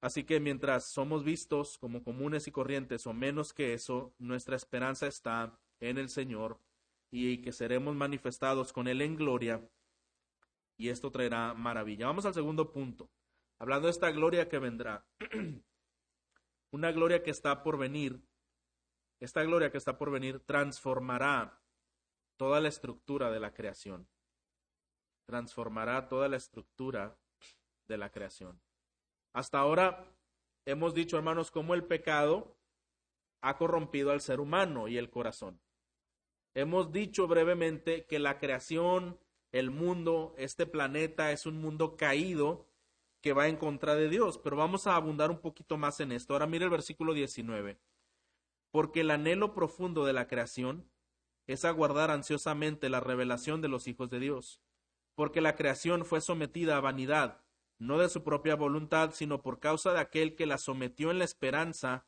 [0.00, 5.06] Así que mientras somos vistos como comunes y corrientes o menos que eso, nuestra esperanza
[5.06, 6.58] está en el Señor
[7.10, 9.68] y que seremos manifestados con Él en gloria
[10.80, 12.06] y esto traerá maravilla.
[12.06, 13.10] Vamos al segundo punto,
[13.58, 15.04] hablando de esta gloria que vendrá.
[16.72, 18.22] Una gloria que está por venir,
[19.20, 21.60] esta gloria que está por venir transformará
[22.38, 24.08] toda la estructura de la creación.
[25.26, 27.18] Transformará toda la estructura
[27.86, 28.58] de la creación.
[29.32, 30.12] Hasta ahora
[30.64, 32.56] hemos dicho, hermanos, cómo el pecado
[33.42, 35.60] ha corrompido al ser humano y el corazón.
[36.54, 39.18] Hemos dicho brevemente que la creación,
[39.52, 42.66] el mundo, este planeta es un mundo caído
[43.20, 46.32] que va en contra de Dios, pero vamos a abundar un poquito más en esto.
[46.32, 47.78] Ahora mire el versículo 19.
[48.72, 50.90] Porque el anhelo profundo de la creación
[51.46, 54.60] es aguardar ansiosamente la revelación de los hijos de Dios,
[55.14, 57.44] porque la creación fue sometida a vanidad
[57.80, 61.24] no de su propia voluntad, sino por causa de aquel que la sometió en la
[61.24, 62.06] esperanza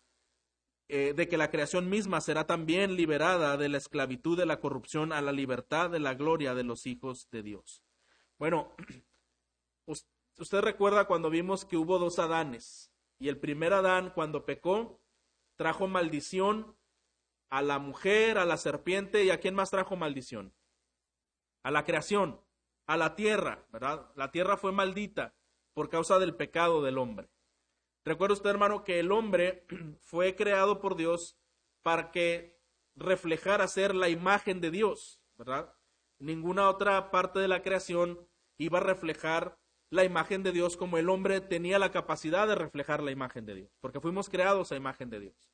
[0.89, 5.15] eh, de que la creación misma será también liberada de la esclavitud de la corrupción
[5.15, 7.83] a la libertad de la gloria de los hijos de Dios.
[8.39, 8.77] Bueno,
[10.39, 15.01] usted recuerda cuando vimos que hubo dos Adanes, y el primer Adán cuando pecó
[15.57, 16.77] trajo maldición
[17.49, 20.53] a la mujer, a la serpiente, y a quién más trajo maldición?
[21.63, 22.43] A la creación,
[22.87, 24.11] a la tierra, ¿verdad?
[24.17, 25.35] La tierra fue maldita
[25.75, 27.29] por causa del pecado del hombre.
[28.05, 29.67] Recuerda usted, hermano, que el hombre
[30.01, 31.39] fue creado por Dios
[31.83, 32.61] para que
[32.95, 35.75] reflejara ser la imagen de Dios, ¿verdad?
[36.19, 39.59] Ninguna otra parte de la creación iba a reflejar
[39.91, 43.55] la imagen de Dios como el hombre tenía la capacidad de reflejar la imagen de
[43.55, 45.51] Dios, porque fuimos creados a imagen de Dios.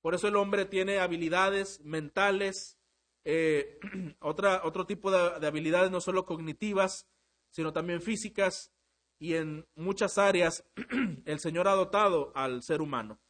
[0.00, 2.78] Por eso el hombre tiene habilidades mentales,
[3.24, 3.78] eh,
[4.20, 7.08] otra, otro tipo de habilidades no solo cognitivas,
[7.50, 8.71] sino también físicas,
[9.22, 10.64] y en muchas áreas
[11.26, 13.20] el Señor ha dotado al ser humano.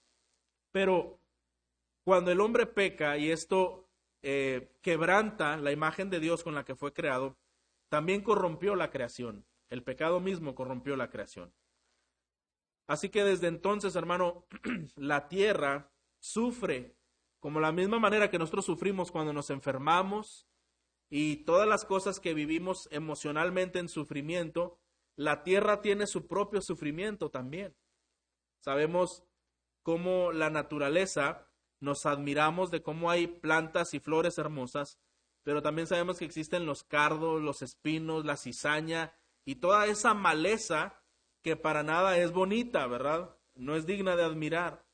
[0.70, 1.20] Pero
[2.02, 3.90] cuando el hombre peca y esto
[4.22, 7.37] eh, quebranta la imagen de Dios con la que fue creado,
[7.90, 9.44] también corrompió la creación.
[9.68, 11.52] El pecado mismo corrompió la creación.
[12.87, 14.46] Así que desde entonces, hermano,
[14.96, 16.96] la tierra sufre
[17.38, 20.48] como la misma manera que nosotros sufrimos cuando nos enfermamos
[21.11, 24.78] y todas las cosas que vivimos emocionalmente en sufrimiento,
[25.16, 27.77] la tierra tiene su propio sufrimiento también.
[28.61, 29.25] Sabemos
[29.83, 31.48] cómo la naturaleza
[31.81, 34.98] nos admiramos de cómo hay plantas y flores hermosas,
[35.42, 39.12] pero también sabemos que existen los cardos, los espinos, la cizaña
[39.44, 41.03] y toda esa maleza
[41.42, 43.37] que para nada es bonita, ¿verdad?
[43.55, 44.87] No es digna de admirar.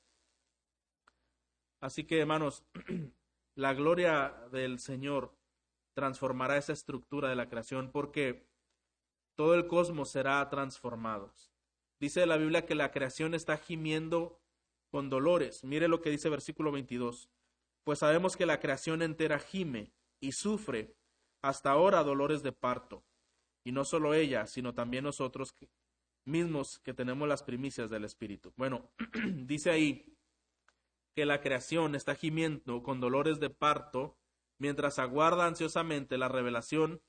[1.81, 2.65] Así que, hermanos,
[3.55, 5.37] la gloria del Señor
[5.93, 8.48] transformará esa estructura de la creación porque
[9.39, 11.33] todo el cosmos será transformado.
[12.01, 14.43] Dice la Biblia que la creación está gimiendo
[14.91, 15.63] con dolores.
[15.63, 17.31] Mire lo que dice versículo 22.
[17.85, 20.97] Pues sabemos que la creación entera gime y sufre
[21.41, 23.05] hasta ahora dolores de parto.
[23.63, 25.55] Y no solo ella, sino también nosotros
[26.25, 28.53] mismos que tenemos las primicias del Espíritu.
[28.57, 28.91] Bueno,
[29.47, 30.19] dice ahí
[31.15, 34.19] que la creación está gimiendo con dolores de parto
[34.59, 37.01] mientras aguarda ansiosamente la revelación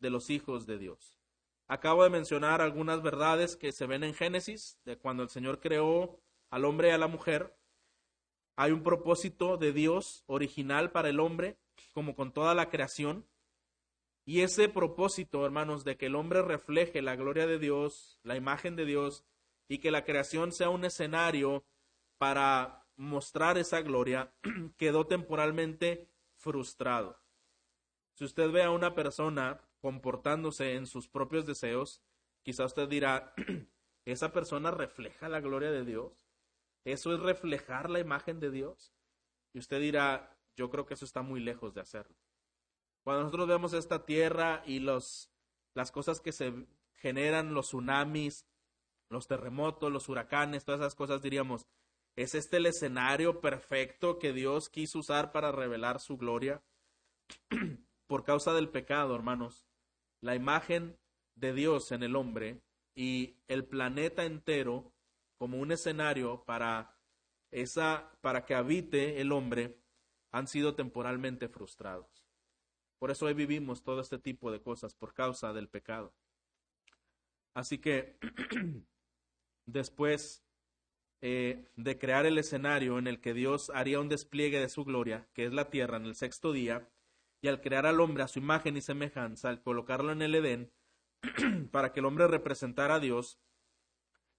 [0.00, 1.20] de los hijos de Dios.
[1.66, 6.20] Acabo de mencionar algunas verdades que se ven en Génesis, de cuando el Señor creó
[6.50, 7.56] al hombre y a la mujer.
[8.56, 11.56] Hay un propósito de Dios original para el hombre,
[11.92, 13.26] como con toda la creación.
[14.26, 18.76] Y ese propósito, hermanos, de que el hombre refleje la gloria de Dios, la imagen
[18.76, 19.24] de Dios,
[19.66, 21.64] y que la creación sea un escenario
[22.18, 24.32] para mostrar esa gloria,
[24.76, 27.18] quedó temporalmente frustrado.
[28.14, 32.00] Si usted ve a una persona comportándose en sus propios deseos,
[32.42, 33.34] quizá usted dirá,
[34.06, 36.26] ¿esa persona refleja la gloria de Dios?
[36.86, 38.94] ¿Eso es reflejar la imagen de Dios?
[39.52, 42.16] Y usted dirá, yo creo que eso está muy lejos de hacerlo.
[43.02, 45.30] Cuando nosotros vemos esta tierra y los,
[45.74, 48.46] las cosas que se generan, los tsunamis,
[49.10, 51.66] los terremotos, los huracanes, todas esas cosas, diríamos,
[52.16, 56.62] ¿es este el escenario perfecto que Dios quiso usar para revelar su gloria?
[58.06, 59.66] Por causa del pecado, hermanos,
[60.24, 60.96] la imagen
[61.34, 62.62] de Dios en el hombre
[62.94, 64.94] y el planeta entero
[65.36, 66.98] como un escenario para
[67.50, 69.78] esa para que habite el hombre
[70.32, 72.26] han sido temporalmente frustrados.
[72.98, 76.14] Por eso hoy vivimos todo este tipo de cosas por causa del pecado.
[77.52, 78.16] Así que
[79.66, 80.42] después
[81.20, 85.28] eh, de crear el escenario en el que Dios haría un despliegue de su gloria,
[85.34, 86.88] que es la tierra, en el sexto día,
[87.44, 90.72] y al crear al hombre a su imagen y semejanza, al colocarlo en el Edén,
[91.70, 93.38] para que el hombre representara a Dios,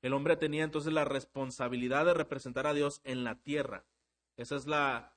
[0.01, 3.85] el hombre tenía entonces la responsabilidad de representar a Dios en la tierra.
[4.37, 5.15] Esa es la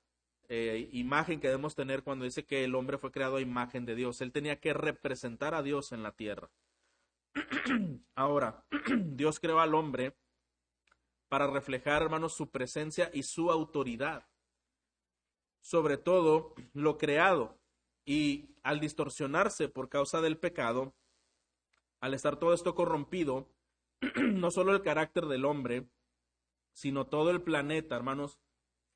[0.50, 3.94] eh, imagen que debemos tener cuando dice que el hombre fue creado a imagen de
[3.94, 4.20] Dios.
[4.20, 6.50] Él tenía que representar a Dios en la tierra.
[8.14, 8.66] Ahora,
[8.98, 10.14] Dios creó al hombre
[11.30, 14.28] para reflejar, hermanos, su presencia y su autoridad.
[15.62, 17.57] Sobre todo lo creado.
[18.08, 20.94] Y al distorsionarse por causa del pecado,
[22.00, 23.50] al estar todo esto corrompido,
[24.16, 25.90] no solo el carácter del hombre,
[26.72, 28.38] sino todo el planeta, hermanos,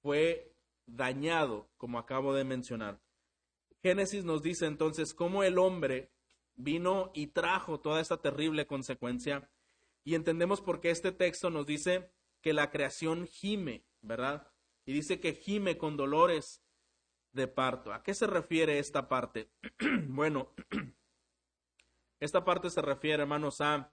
[0.01, 3.03] fue dañado, como acabo de mencionar.
[3.83, 6.11] Génesis nos dice entonces cómo el hombre
[6.55, 9.51] vino y trajo toda esta terrible consecuencia.
[10.05, 14.51] Y entendemos por qué este texto nos dice que la creación gime, ¿verdad?
[14.87, 16.62] Y dice que gime con dolores
[17.33, 17.93] de parto.
[17.93, 19.51] ¿A qué se refiere esta parte?
[20.09, 20.53] bueno,
[22.21, 23.93] esta parte se refiere, hermanos, a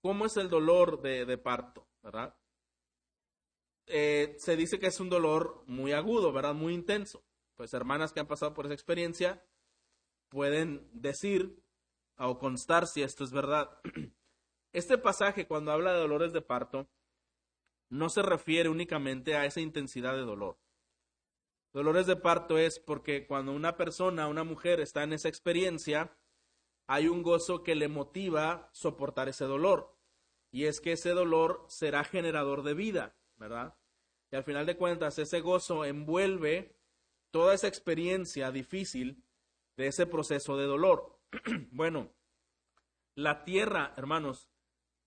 [0.00, 1.88] ¿Cómo es el dolor de, parto?
[2.02, 2.36] ¿Verdad?
[3.86, 6.54] Eh, se dice que es un dolor muy agudo, ¿verdad?
[6.54, 7.24] Muy intenso.
[7.56, 9.44] Pues hermanas que han pasado por esa experiencia
[10.28, 11.60] pueden decir
[12.16, 13.80] o constar si esto es verdad.
[14.70, 16.90] Este pasaje, cuando habla de dolores de parto,
[17.88, 20.58] no se refiere únicamente a esa intensidad de dolor.
[21.78, 26.12] Dolores de parto es porque cuando una persona, una mujer está en esa experiencia,
[26.88, 29.96] hay un gozo que le motiva soportar ese dolor.
[30.50, 33.76] Y es que ese dolor será generador de vida, ¿verdad?
[34.32, 36.76] Y al final de cuentas, ese gozo envuelve
[37.30, 39.22] toda esa experiencia difícil
[39.76, 41.20] de ese proceso de dolor.
[41.70, 42.10] bueno,
[43.14, 44.50] la tierra, hermanos,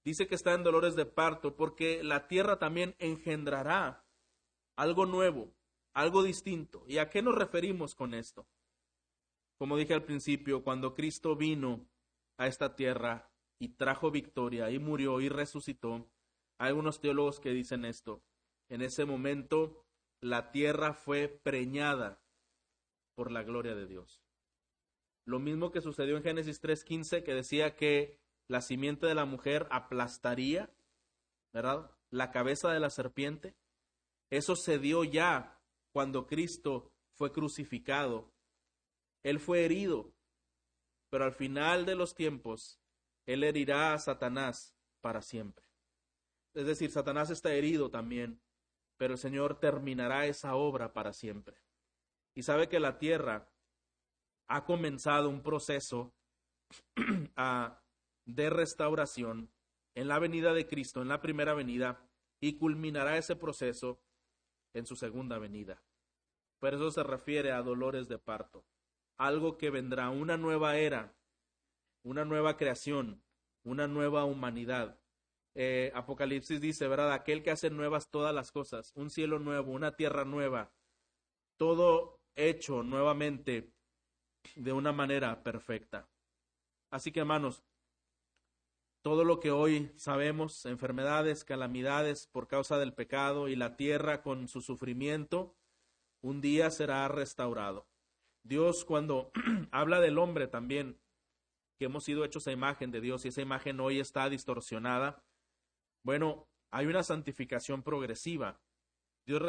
[0.06, 4.06] dice que está en dolores de parto porque la tierra también engendrará
[4.78, 5.54] algo nuevo,
[5.94, 6.84] algo distinto.
[6.88, 8.48] ¿Y a qué nos referimos con esto?
[9.58, 11.88] Como dije al principio, cuando Cristo vino
[12.38, 16.10] a esta tierra y trajo victoria y murió y resucitó,
[16.58, 18.24] hay algunos teólogos que dicen esto.
[18.70, 19.86] En ese momento
[20.22, 22.22] la tierra fue preñada
[23.16, 24.22] por la gloria de Dios.
[25.26, 29.68] Lo mismo que sucedió en Génesis 3.15, que decía que la simiente de la mujer
[29.70, 30.74] aplastaría,
[31.54, 31.92] ¿verdad?
[32.10, 33.56] La cabeza de la serpiente.
[34.30, 35.61] Eso se dio ya
[35.92, 38.32] cuando Cristo fue crucificado
[39.24, 40.14] él fue herido,
[41.10, 42.80] pero al final de los tiempos,
[43.26, 45.66] Él herirá a Satanás para siempre.
[46.54, 48.42] Es decir, Satanás está herido también,
[48.98, 51.58] pero el Señor terminará esa obra para siempre.
[52.36, 53.50] Y sabe que la tierra
[54.48, 56.14] ha comenzado un proceso
[58.26, 59.52] de restauración
[59.96, 62.08] en la venida de Cristo, en la primera venida,
[62.40, 64.02] y culminará ese proceso
[64.74, 65.82] en su segunda venida.
[66.60, 68.66] Por eso se refiere a dolores de parto,
[69.18, 71.16] algo que vendrá, una nueva era,
[72.04, 73.24] una nueva creación,
[73.64, 75.00] una nueva humanidad.
[75.54, 77.14] Eh, Apocalipsis dice, ¿verdad?
[77.14, 80.72] Aquel que hace nuevas todas las cosas, un cielo nuevo, una tierra nueva,
[81.58, 83.74] todo hecho nuevamente
[84.56, 86.10] de una manera perfecta.
[86.90, 87.64] Así que hermanos,
[89.02, 94.48] todo lo que hoy sabemos, enfermedades, calamidades por causa del pecado y la tierra con
[94.48, 95.56] su sufrimiento,
[96.22, 97.88] un día será restaurado.
[98.44, 99.32] Dios cuando
[99.72, 101.00] habla del hombre también,
[101.78, 105.24] que hemos sido hechos a imagen de Dios y esa imagen hoy está distorsionada,
[106.04, 108.62] bueno, hay una santificación progresiva.
[109.26, 109.42] Dios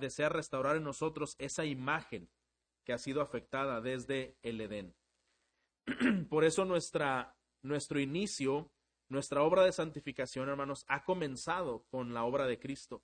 [0.00, 2.30] desea, restaurar en nosotros esa imagen
[2.84, 4.94] que ha sido afectada desde el Edén.
[6.28, 8.70] Por eso nuestra, nuestro inicio
[9.08, 13.02] nuestra obra de santificación, hermanos, ha comenzado con la obra de Cristo.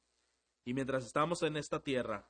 [0.64, 2.28] Y mientras estamos en esta tierra,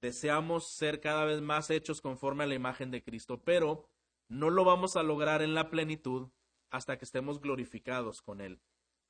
[0.00, 3.88] deseamos ser cada vez más hechos conforme a la imagen de Cristo, pero
[4.28, 6.28] no lo vamos a lograr en la plenitud
[6.70, 8.60] hasta que estemos glorificados con Él.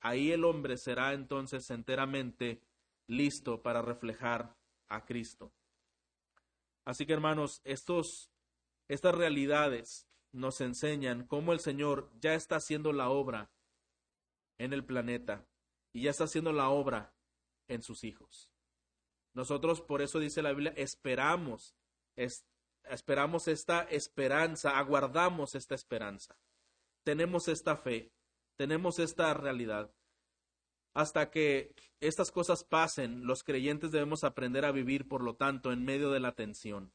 [0.00, 2.60] Ahí el hombre será entonces enteramente
[3.06, 4.56] listo para reflejar
[4.88, 5.52] a Cristo.
[6.84, 8.30] Así que hermanos, estos,
[8.88, 13.50] estas realidades nos enseñan cómo el Señor ya está haciendo la obra
[14.58, 15.46] en el planeta
[15.92, 17.14] y ya está haciendo la obra
[17.68, 18.50] en sus hijos.
[19.34, 21.76] Nosotros, por eso dice la Biblia, esperamos,
[22.84, 26.38] esperamos esta esperanza, aguardamos esta esperanza.
[27.04, 28.12] Tenemos esta fe,
[28.56, 29.92] tenemos esta realidad.
[30.94, 35.84] Hasta que estas cosas pasen, los creyentes debemos aprender a vivir, por lo tanto, en
[35.84, 36.92] medio de la tensión.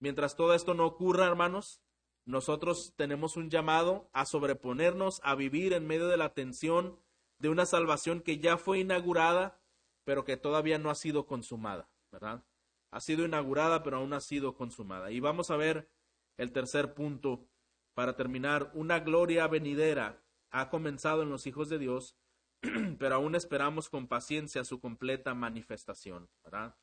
[0.00, 1.82] Mientras todo esto no ocurra, hermanos,
[2.28, 7.00] nosotros tenemos un llamado a sobreponernos, a vivir en medio de la tensión
[7.38, 9.58] de una salvación que ya fue inaugurada,
[10.04, 12.44] pero que todavía no ha sido consumada, ¿verdad?
[12.90, 15.10] Ha sido inaugurada, pero aún no ha sido consumada.
[15.10, 15.88] Y vamos a ver
[16.36, 17.48] el tercer punto
[17.94, 18.72] para terminar.
[18.74, 22.14] Una gloria venidera ha comenzado en los hijos de Dios,
[22.98, 26.76] pero aún esperamos con paciencia su completa manifestación, ¿verdad?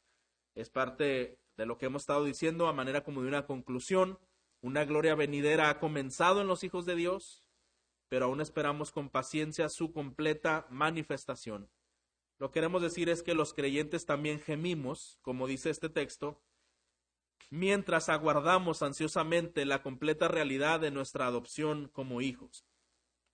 [0.55, 4.17] Es parte de lo que hemos estado diciendo a manera como de una conclusión.
[4.65, 7.45] Una gloria venidera ha comenzado en los hijos de Dios,
[8.09, 11.69] pero aún esperamos con paciencia su completa manifestación.
[12.39, 16.41] Lo que queremos decir es que los creyentes también gemimos, como dice este texto,
[17.51, 22.65] mientras aguardamos ansiosamente la completa realidad de nuestra adopción como hijos.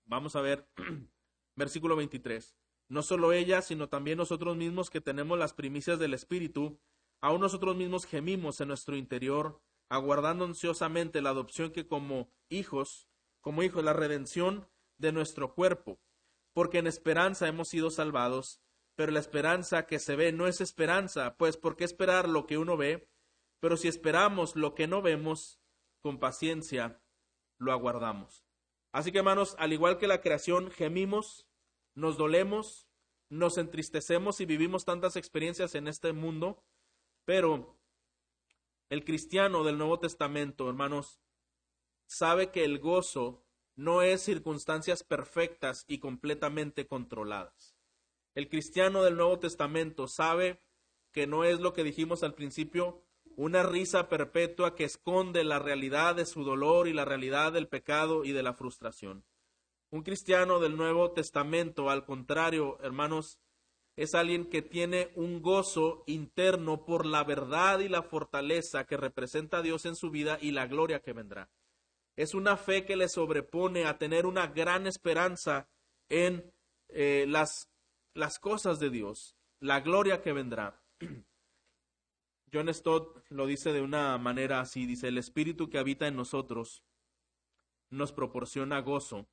[0.03, 0.67] Vamos a ver
[1.55, 2.57] versículo 23.
[2.89, 6.81] No solo ella, sino también nosotros mismos que tenemos las primicias del Espíritu,
[7.21, 9.61] aún nosotros mismos gemimos en nuestro interior,
[9.91, 13.09] aguardando ansiosamente la adopción que como hijos,
[13.41, 15.99] como hijos, la redención de nuestro cuerpo,
[16.53, 18.61] porque en esperanza hemos sido salvados,
[18.95, 22.57] pero la esperanza que se ve no es esperanza, pues ¿por qué esperar lo que
[22.57, 23.09] uno ve?
[23.59, 25.59] Pero si esperamos lo que no vemos,
[25.99, 27.01] con paciencia
[27.57, 28.45] lo aguardamos.
[28.93, 31.49] Así que hermanos, al igual que la creación, gemimos,
[31.95, 32.87] nos dolemos,
[33.29, 36.63] nos entristecemos y vivimos tantas experiencias en este mundo,
[37.25, 37.80] pero
[38.91, 41.21] el cristiano del Nuevo Testamento, hermanos,
[42.07, 43.41] sabe que el gozo
[43.77, 47.73] no es circunstancias perfectas y completamente controladas.
[48.35, 50.61] El cristiano del Nuevo Testamento sabe
[51.13, 53.01] que no es lo que dijimos al principio,
[53.37, 58.25] una risa perpetua que esconde la realidad de su dolor y la realidad del pecado
[58.25, 59.23] y de la frustración.
[59.89, 63.39] Un cristiano del Nuevo Testamento, al contrario, hermanos,
[64.01, 69.57] es alguien que tiene un gozo interno por la verdad y la fortaleza que representa
[69.57, 71.51] a Dios en su vida y la gloria que vendrá.
[72.15, 75.69] Es una fe que le sobrepone a tener una gran esperanza
[76.09, 76.51] en
[76.89, 77.69] eh, las,
[78.15, 80.81] las cosas de Dios, la gloria que vendrá.
[82.51, 86.83] John Stott lo dice de una manera así, dice, el espíritu que habita en nosotros
[87.91, 89.27] nos proporciona gozo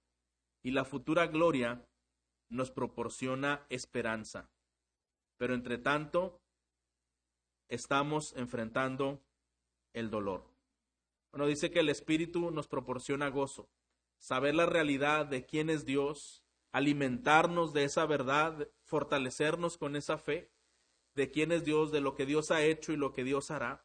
[0.62, 1.88] y la futura gloria
[2.50, 4.50] nos proporciona esperanza.
[5.38, 6.42] Pero entre tanto,
[7.68, 9.22] estamos enfrentando
[9.94, 10.44] el dolor.
[11.32, 13.70] Bueno, dice que el Espíritu nos proporciona gozo,
[14.18, 20.50] saber la realidad de quién es Dios, alimentarnos de esa verdad, fortalecernos con esa fe
[21.14, 23.84] de quién es Dios, de lo que Dios ha hecho y lo que Dios hará.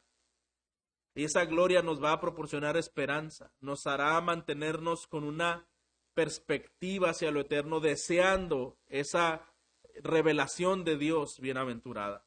[1.15, 5.67] Y esa gloria nos va a proporcionar esperanza, nos hará mantenernos con una
[6.13, 9.52] perspectiva hacia lo eterno, deseando esa
[10.01, 12.25] revelación de Dios bienaventurada.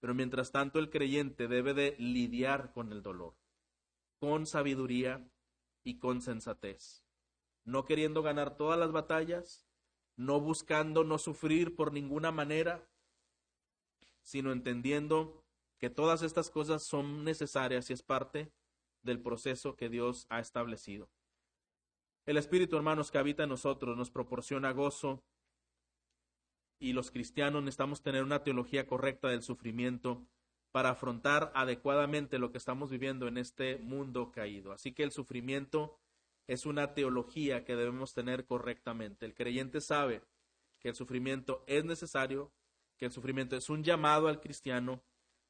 [0.00, 3.36] Pero mientras tanto el creyente debe de lidiar con el dolor,
[4.18, 5.26] con sabiduría
[5.82, 7.04] y con sensatez,
[7.64, 9.66] no queriendo ganar todas las batallas,
[10.16, 12.88] no buscando no sufrir por ninguna manera,
[14.22, 15.44] sino entendiendo
[15.78, 18.52] que todas estas cosas son necesarias y es parte
[19.02, 21.10] del proceso que Dios ha establecido.
[22.26, 25.22] El Espíritu, hermanos, que habita en nosotros nos proporciona gozo
[26.78, 30.26] y los cristianos necesitamos tener una teología correcta del sufrimiento
[30.72, 34.72] para afrontar adecuadamente lo que estamos viviendo en este mundo caído.
[34.72, 36.00] Así que el sufrimiento
[36.46, 39.24] es una teología que debemos tener correctamente.
[39.24, 40.22] El creyente sabe
[40.80, 42.52] que el sufrimiento es necesario,
[42.98, 45.02] que el sufrimiento es un llamado al cristiano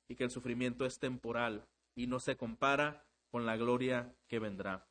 [0.08, 4.86] y que el sufrimiento es temporal y no se compara con la gloria que vendrá.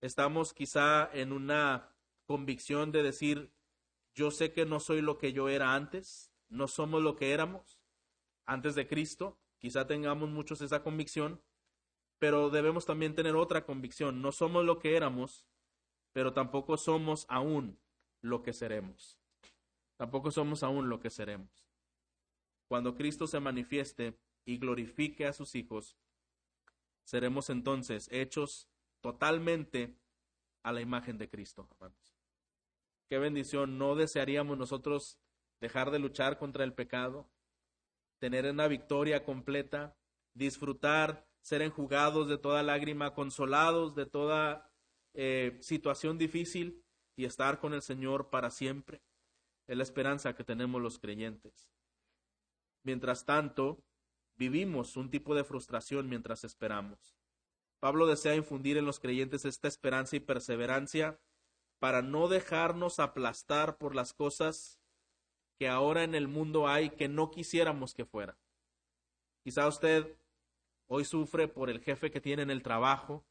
[0.00, 1.96] Estamos quizá en una
[2.26, 3.52] convicción de decir,
[4.14, 7.80] yo sé que no soy lo que yo era antes, no somos lo que éramos
[8.46, 11.42] antes de Cristo, quizá tengamos muchos esa convicción,
[12.18, 15.46] pero debemos también tener otra convicción, no somos lo que éramos,
[16.12, 17.78] pero tampoco somos aún
[18.20, 19.18] lo que seremos.
[19.96, 21.66] Tampoco somos aún lo que seremos.
[22.68, 25.96] Cuando Cristo se manifieste y glorifique a sus hijos,
[27.04, 28.68] seremos entonces hechos
[29.00, 29.96] totalmente
[30.62, 31.68] a la imagen de Cristo,
[33.08, 35.18] Qué bendición, no desearíamos nosotros
[35.60, 37.30] dejar de luchar contra el pecado,
[38.18, 39.96] tener una victoria completa,
[40.34, 44.70] disfrutar, ser enjugados de toda lágrima, consolados de toda
[45.12, 46.82] eh, situación difícil
[47.16, 49.02] y estar con el Señor para siempre.
[49.66, 51.70] Es la esperanza que tenemos los creyentes.
[52.82, 53.84] Mientras tanto,
[54.36, 57.14] vivimos un tipo de frustración mientras esperamos.
[57.80, 61.20] Pablo desea infundir en los creyentes esta esperanza y perseverancia
[61.78, 64.80] para no dejarnos aplastar por las cosas
[65.58, 68.36] que ahora en el mundo hay que no quisiéramos que fuera.
[69.42, 70.16] Quizá usted
[70.86, 73.24] hoy sufre por el jefe que tiene en el trabajo,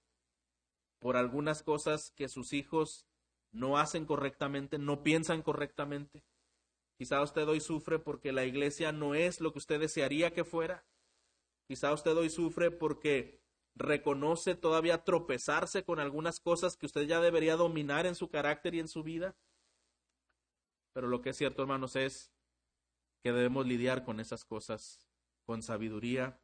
[1.00, 3.06] por algunas cosas que sus hijos
[3.52, 6.24] no hacen correctamente, no piensan correctamente.
[6.98, 10.86] Quizá usted hoy sufre porque la iglesia no es lo que usted desearía que fuera.
[11.68, 13.43] Quizá usted hoy sufre porque
[13.76, 18.80] reconoce todavía tropezarse con algunas cosas que usted ya debería dominar en su carácter y
[18.80, 19.36] en su vida.
[20.94, 22.32] Pero lo que es cierto, hermanos, es
[23.24, 25.08] que debemos lidiar con esas cosas
[25.46, 26.40] con sabiduría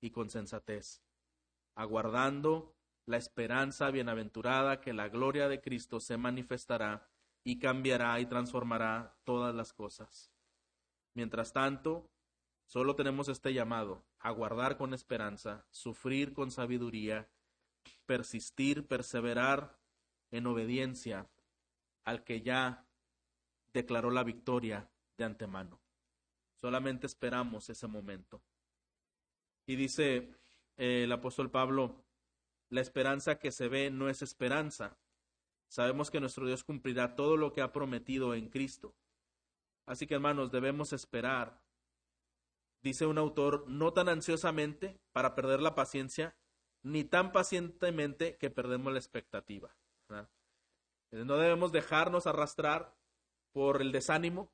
[0.00, 1.02] y con sensatez,
[1.74, 7.08] aguardando la esperanza bienaventurada que la gloria de Cristo se manifestará
[7.44, 10.32] y cambiará y transformará todas las cosas.
[11.14, 12.10] Mientras tanto,
[12.66, 17.28] solo tenemos este llamado, aguardar con esperanza, sufrir con sabiduría,
[18.06, 19.78] persistir, perseverar
[20.30, 21.28] en obediencia
[22.04, 22.86] al que ya
[23.72, 25.80] declaró la victoria de antemano.
[26.54, 28.42] Solamente esperamos ese momento.
[29.66, 30.32] Y dice
[30.76, 32.04] eh, el apóstol Pablo,
[32.70, 34.96] la esperanza que se ve no es esperanza.
[35.68, 38.94] Sabemos que nuestro Dios cumplirá todo lo que ha prometido en Cristo.
[39.84, 41.60] Así que hermanos, debemos esperar.
[42.86, 46.36] Dice un autor, no tan ansiosamente para perder la paciencia,
[46.84, 49.76] ni tan pacientemente que perdemos la expectativa.
[51.10, 52.96] No debemos dejarnos arrastrar
[53.50, 54.52] por el desánimo,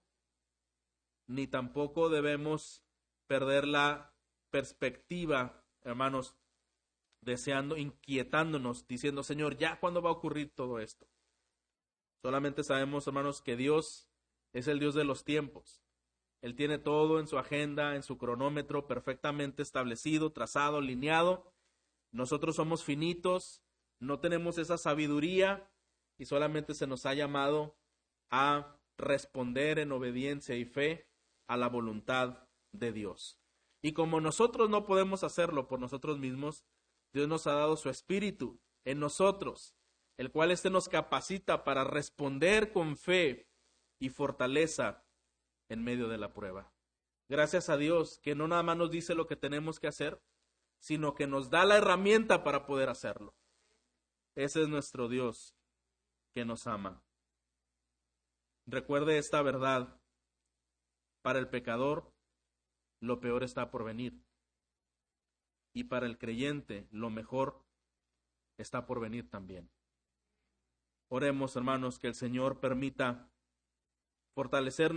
[1.26, 2.82] ni tampoco debemos
[3.26, 4.14] perder la
[4.48, 6.34] perspectiva, hermanos,
[7.20, 11.06] deseando, inquietándonos, diciendo, Señor, ¿ya cuándo va a ocurrir todo esto?
[12.22, 14.08] Solamente sabemos, hermanos, que Dios
[14.54, 15.81] es el Dios de los tiempos.
[16.42, 21.52] Él tiene todo en su agenda, en su cronómetro perfectamente establecido, trazado, lineado.
[22.10, 23.62] Nosotros somos finitos,
[24.00, 25.70] no tenemos esa sabiduría
[26.18, 27.76] y solamente se nos ha llamado
[28.30, 31.08] a responder en obediencia y fe
[31.46, 33.38] a la voluntad de Dios.
[33.80, 36.64] Y como nosotros no podemos hacerlo por nosotros mismos,
[37.12, 39.76] Dios nos ha dado su espíritu en nosotros,
[40.16, 43.48] el cual éste nos capacita para responder con fe
[44.00, 45.04] y fortaleza
[45.72, 46.70] en medio de la prueba.
[47.28, 50.22] Gracias a Dios que no nada más nos dice lo que tenemos que hacer,
[50.78, 53.34] sino que nos da la herramienta para poder hacerlo.
[54.34, 55.56] Ese es nuestro Dios
[56.34, 57.02] que nos ama.
[58.66, 59.98] Recuerde esta verdad.
[61.22, 62.12] Para el pecador,
[63.00, 64.22] lo peor está por venir.
[65.72, 67.64] Y para el creyente, lo mejor
[68.58, 69.70] está por venir también.
[71.08, 73.30] Oremos, hermanos, que el Señor permita
[74.34, 74.94] fortalecer